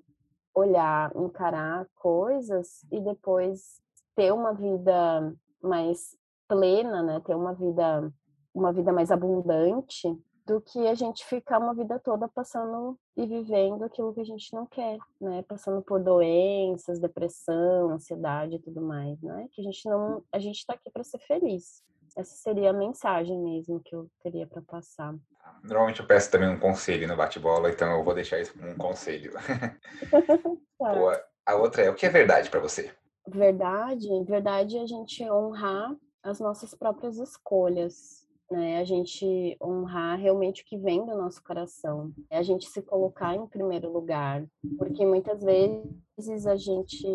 olhar, 0.52 1.14
encarar 1.14 1.86
coisas 1.94 2.84
e 2.90 3.00
depois 3.00 3.80
ter 4.16 4.32
uma 4.32 4.52
vida 4.52 5.32
mais 5.62 6.17
plena, 6.48 7.02
né? 7.02 7.20
Ter 7.24 7.34
uma 7.34 7.54
vida 7.54 8.12
uma 8.54 8.72
vida 8.72 8.92
mais 8.92 9.10
abundante 9.10 10.08
do 10.44 10.60
que 10.62 10.88
a 10.88 10.94
gente 10.94 11.26
ficar 11.26 11.58
uma 11.58 11.74
vida 11.74 11.98
toda 11.98 12.26
passando 12.26 12.98
e 13.14 13.26
vivendo 13.26 13.84
aquilo 13.84 14.14
que 14.14 14.20
a 14.22 14.24
gente 14.24 14.52
não 14.54 14.64
quer, 14.64 14.96
né? 15.20 15.44
Passando 15.46 15.82
por 15.82 16.00
doenças, 16.00 16.98
depressão, 16.98 17.90
ansiedade 17.90 18.56
e 18.56 18.58
tudo 18.58 18.80
mais, 18.80 19.20
né? 19.20 19.46
Que 19.52 19.60
a 19.60 19.64
gente 19.64 19.86
não, 19.86 20.24
a 20.32 20.38
gente 20.38 20.56
está 20.56 20.72
aqui 20.72 20.90
para 20.90 21.04
ser 21.04 21.18
feliz. 21.18 21.82
Essa 22.16 22.34
seria 22.34 22.70
a 22.70 22.72
mensagem 22.72 23.38
mesmo 23.38 23.80
que 23.80 23.94
eu 23.94 24.10
teria 24.22 24.46
para 24.46 24.62
passar. 24.62 25.14
Normalmente 25.62 26.00
eu 26.00 26.06
peço 26.06 26.30
também 26.30 26.48
um 26.48 26.58
conselho 26.58 27.06
no 27.06 27.16
bate-bola, 27.16 27.70
então 27.70 27.98
eu 27.98 28.02
vou 28.02 28.14
deixar 28.14 28.40
isso 28.40 28.58
como 28.58 28.70
um 28.70 28.76
conselho. 28.76 29.32
tá. 30.78 31.22
a 31.44 31.54
outra 31.56 31.82
é: 31.82 31.90
o 31.90 31.94
que 31.94 32.06
é 32.06 32.10
verdade 32.10 32.48
para 32.48 32.60
você? 32.60 32.90
Verdade? 33.26 34.08
Verdade 34.24 34.78
é 34.78 34.82
a 34.82 34.86
gente 34.86 35.22
honrar 35.30 35.94
as 36.22 36.40
nossas 36.40 36.74
próprias 36.74 37.18
escolhas. 37.18 38.26
Né, 38.50 38.78
a 38.78 38.84
gente 38.84 39.58
honrar 39.62 40.18
realmente 40.18 40.62
o 40.62 40.64
que 40.64 40.78
vem 40.78 41.04
do 41.04 41.14
nosso 41.14 41.44
coração, 41.44 42.14
é 42.30 42.38
a 42.38 42.42
gente 42.42 42.64
se 42.64 42.80
colocar 42.80 43.36
em 43.36 43.46
primeiro 43.46 43.92
lugar, 43.92 44.42
porque 44.78 45.04
muitas 45.04 45.42
vezes 45.42 46.46
a 46.46 46.56
gente 46.56 47.06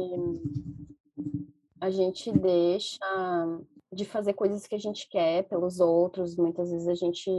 a 1.81 1.89
gente 1.89 2.31
deixa 2.31 2.99
de 3.91 4.05
fazer 4.05 4.33
coisas 4.33 4.65
que 4.65 4.75
a 4.75 4.79
gente 4.79 5.09
quer 5.09 5.43
pelos 5.43 5.79
outros. 5.79 6.35
Muitas 6.35 6.71
vezes 6.71 6.87
a 6.87 6.95
gente 6.95 7.29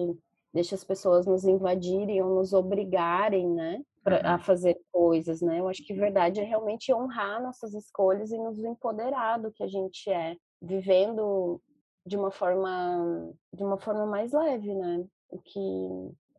deixa 0.52 0.74
as 0.74 0.84
pessoas 0.84 1.26
nos 1.26 1.44
invadirem 1.44 2.22
ou 2.22 2.36
nos 2.36 2.52
obrigarem, 2.52 3.48
né, 3.48 3.82
pra, 4.04 4.20
a 4.20 4.34
uhum. 4.34 4.38
fazer 4.40 4.78
coisas, 4.92 5.40
né? 5.40 5.58
Eu 5.58 5.68
acho 5.68 5.84
que 5.84 5.92
verdade 5.94 6.40
é 6.40 6.44
realmente 6.44 6.92
honrar 6.92 7.42
nossas 7.42 7.74
escolhas 7.74 8.30
e 8.30 8.38
nos 8.38 8.58
empoderar 8.58 9.38
do 9.38 9.50
que 9.50 9.62
a 9.62 9.66
gente 9.66 10.08
é, 10.10 10.36
vivendo 10.64 11.60
de 12.06 12.16
uma 12.16 12.30
forma 12.30 13.32
de 13.52 13.62
uma 13.62 13.78
forma 13.78 14.06
mais 14.06 14.32
leve, 14.32 14.74
né? 14.74 15.04
O 15.28 15.38
que 15.38 15.58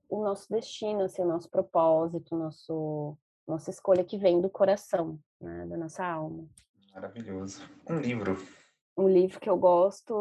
o 0.10 0.24
nosso 0.24 0.48
destino, 0.50 1.04
assim, 1.04 1.22
o 1.22 1.28
nosso 1.28 1.50
propósito, 1.50 2.36
nosso 2.36 3.18
nossa 3.48 3.70
escolha 3.70 4.04
que 4.04 4.18
vem 4.18 4.42
do 4.42 4.50
coração, 4.50 5.20
né, 5.40 5.68
da 5.68 5.78
nossa 5.78 6.04
alma. 6.04 6.48
Maravilhoso. 6.94 7.62
Um 7.88 8.00
livro 8.00 8.36
um 8.98 9.10
livro 9.10 9.40
que 9.40 9.50
eu 9.50 9.58
gosto, 9.58 10.14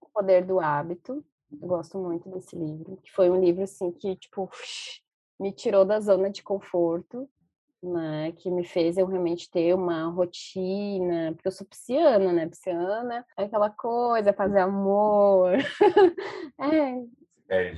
O 0.00 0.08
Poder 0.12 0.44
do 0.44 0.60
Hábito. 0.60 1.24
Eu 1.50 1.66
gosto 1.66 1.98
muito 1.98 2.28
desse 2.30 2.54
livro, 2.54 2.96
que 3.02 3.10
foi 3.10 3.28
um 3.28 3.40
livro 3.40 3.64
assim 3.64 3.90
que 3.90 4.14
tipo 4.16 4.48
me 5.38 5.52
tirou 5.52 5.84
da 5.84 5.98
zona 5.98 6.30
de 6.30 6.42
conforto, 6.42 7.28
né, 7.82 8.32
que 8.32 8.50
me 8.50 8.64
fez 8.64 8.96
eu 8.96 9.06
realmente 9.06 9.50
ter 9.50 9.74
uma 9.74 10.04
rotina, 10.10 11.32
porque 11.32 11.48
eu 11.48 11.52
sou 11.52 11.66
pisciana, 11.66 12.32
né? 12.32 12.46
Pisciana 12.46 13.24
é 13.36 13.44
aquela 13.44 13.70
coisa, 13.70 14.32
fazer 14.32 14.60
amor. 14.60 15.52
é, 16.60 17.04
é, 17.48 17.74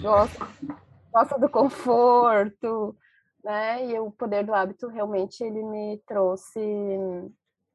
do 1.39 1.49
conforto, 1.49 2.97
né? 3.45 3.87
E 3.87 3.99
o 3.99 4.11
poder 4.11 4.45
do 4.45 4.55
hábito 4.55 4.89
realmente 4.89 5.43
ele 5.43 5.63
me 5.63 5.99
trouxe 6.07 6.61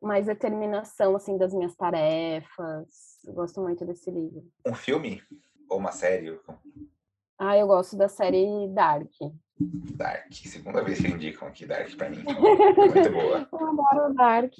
mais 0.01 0.25
determinação 0.25 1.15
assim 1.15 1.37
das 1.37 1.53
minhas 1.53 1.75
tarefas. 1.75 3.19
Eu 3.25 3.33
gosto 3.33 3.61
muito 3.61 3.85
desse 3.85 4.11
livro. 4.11 4.43
Um 4.65 4.75
filme 4.75 5.21
ou 5.69 5.77
uma 5.77 5.91
série? 5.91 6.39
Ah, 7.37 7.57
eu 7.57 7.67
gosto 7.67 7.95
da 7.95 8.07
série 8.07 8.67
Dark. 8.69 9.11
Dark, 9.59 10.31
segunda 10.33 10.83
vez 10.83 10.99
que 10.99 11.07
indicam 11.07 11.47
aqui 11.47 11.65
Dark 11.65 11.95
para 11.95 12.09
mim. 12.09 12.23
Muito 12.23 13.11
boa. 13.11 13.47
eu 13.51 13.67
adoro 13.67 14.13
Dark. 14.13 14.53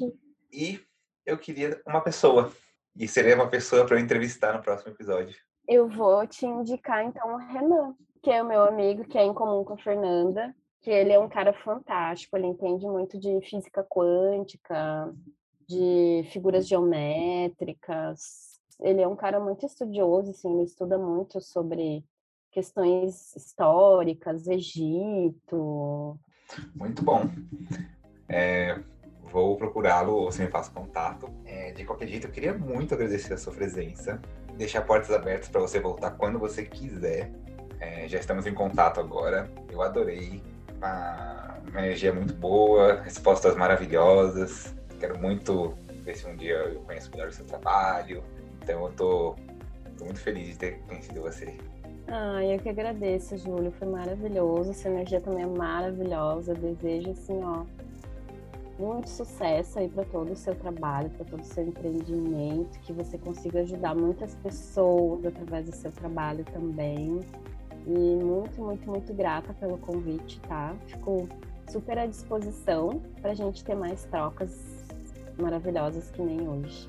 E 0.51 0.79
eu 1.25 1.37
queria 1.37 1.81
uma 1.85 2.01
pessoa. 2.01 2.51
E 2.95 3.07
seria 3.07 3.35
uma 3.35 3.47
pessoa 3.47 3.85
para 3.85 3.95
eu 3.95 3.99
entrevistar 3.99 4.53
no 4.53 4.63
próximo 4.63 4.91
episódio. 4.91 5.35
Eu 5.67 5.87
vou 5.87 6.25
te 6.25 6.45
indicar 6.45 7.03
então 7.05 7.35
o 7.35 7.37
Renan, 7.37 7.93
que 8.23 8.31
é 8.31 8.41
o 8.41 8.47
meu 8.47 8.63
amigo, 8.63 9.05
que 9.05 9.17
é 9.17 9.23
em 9.23 9.33
comum 9.33 9.63
com 9.63 9.73
a 9.73 9.77
Fernanda 9.77 10.55
que 10.81 10.91
ele 10.91 11.11
é 11.11 11.19
um 11.19 11.27
cara 11.27 11.51
fantástico, 11.51 12.37
ele 12.37 12.47
entende 12.47 12.85
muito 12.87 13.19
de 13.19 13.41
física 13.41 13.83
quântica, 13.83 15.13
de 15.67 16.23
figuras 16.31 16.65
geométricas. 16.65 18.57
Ele 18.79 19.01
é 19.01 19.07
um 19.07 19.15
cara 19.15 19.37
muito 19.37 19.65
estudioso, 19.65 20.31
assim, 20.31 20.53
ele 20.53 20.63
estuda 20.63 20.97
muito 20.97 21.41
sobre 21.41 22.05
questões 22.51 23.35
históricas, 23.35 24.47
Egito. 24.47 26.19
Muito 26.75 27.03
bom. 27.03 27.29
É, 28.29 28.79
vou 29.31 29.55
procurá-lo 29.57 30.13
ou 30.13 30.31
você 30.31 30.43
me 30.43 30.49
passa 30.49 30.71
contato. 30.71 31.29
É, 31.45 31.71
de 31.71 31.85
qualquer 31.85 32.07
jeito, 32.07 32.27
eu 32.27 32.31
queria 32.31 32.53
muito 32.53 32.93
agradecer 32.93 33.33
a 33.33 33.37
sua 33.37 33.53
presença, 33.53 34.21
deixar 34.55 34.81
portas 34.81 35.11
abertas 35.11 35.49
para 35.49 35.61
você 35.61 35.79
voltar 35.79 36.11
quando 36.11 36.39
você 36.39 36.65
quiser. 36.65 37.31
É, 37.79 38.07
já 38.07 38.19
estamos 38.19 38.45
em 38.45 38.53
contato 38.53 38.99
agora. 38.99 39.49
Eu 39.71 39.81
adorei 39.81 40.41
uma, 40.77 41.57
uma 41.69 41.79
energia 41.85 42.13
muito 42.13 42.33
boa, 42.33 43.01
respostas 43.01 43.55
maravilhosas. 43.55 44.73
Quero 44.99 45.19
muito 45.19 45.77
ver 46.03 46.15
se 46.15 46.27
um 46.27 46.35
dia 46.35 46.55
eu 46.55 46.81
conheço 46.81 47.11
melhor 47.11 47.27
o 47.27 47.31
seu 47.31 47.45
trabalho. 47.45 48.23
Então 48.63 48.85
eu 48.85 48.93
tô 48.93 49.35
muito 50.01 50.19
feliz 50.19 50.47
de 50.47 50.57
ter 50.57 50.79
conhecido 50.87 51.21
você. 51.21 51.55
Ah, 52.09 52.43
eu 52.43 52.57
que 52.59 52.69
agradeço, 52.69 53.37
Júlio. 53.37 53.71
Foi 53.71 53.87
maravilhoso. 53.87 54.73
Sua 54.73 54.91
energia 54.91 55.19
também 55.19 55.43
é 55.43 55.47
maravilhosa. 55.47 56.53
Desejo, 56.53 57.11
assim, 57.11 57.43
ó, 57.43 57.65
muito 58.79 59.09
sucesso 59.09 59.79
aí 59.79 59.89
para 59.89 60.05
todo 60.05 60.31
o 60.31 60.35
seu 60.35 60.55
trabalho, 60.55 61.09
para 61.09 61.25
todo 61.25 61.41
o 61.41 61.45
seu 61.45 61.67
empreendimento, 61.67 62.79
que 62.81 62.93
você 62.93 63.17
consiga 63.17 63.61
ajudar 63.61 63.93
muitas 63.95 64.35
pessoas 64.35 65.25
através 65.25 65.65
do 65.65 65.75
seu 65.75 65.91
trabalho 65.91 66.45
também. 66.45 67.19
E 67.85 68.23
muito, 68.23 68.61
muito, 68.61 68.89
muito 68.89 69.13
grata 69.13 69.53
pelo 69.53 69.77
convite, 69.77 70.39
tá? 70.41 70.75
Fico 70.87 71.27
super 71.69 71.97
à 71.97 72.05
disposição 72.05 73.01
para 73.21 73.31
a 73.31 73.35
gente 73.35 73.63
ter 73.63 73.75
mais 73.75 74.05
trocas 74.05 74.85
maravilhosas 75.37 76.09
que 76.11 76.21
nem 76.21 76.47
hoje. 76.47 76.87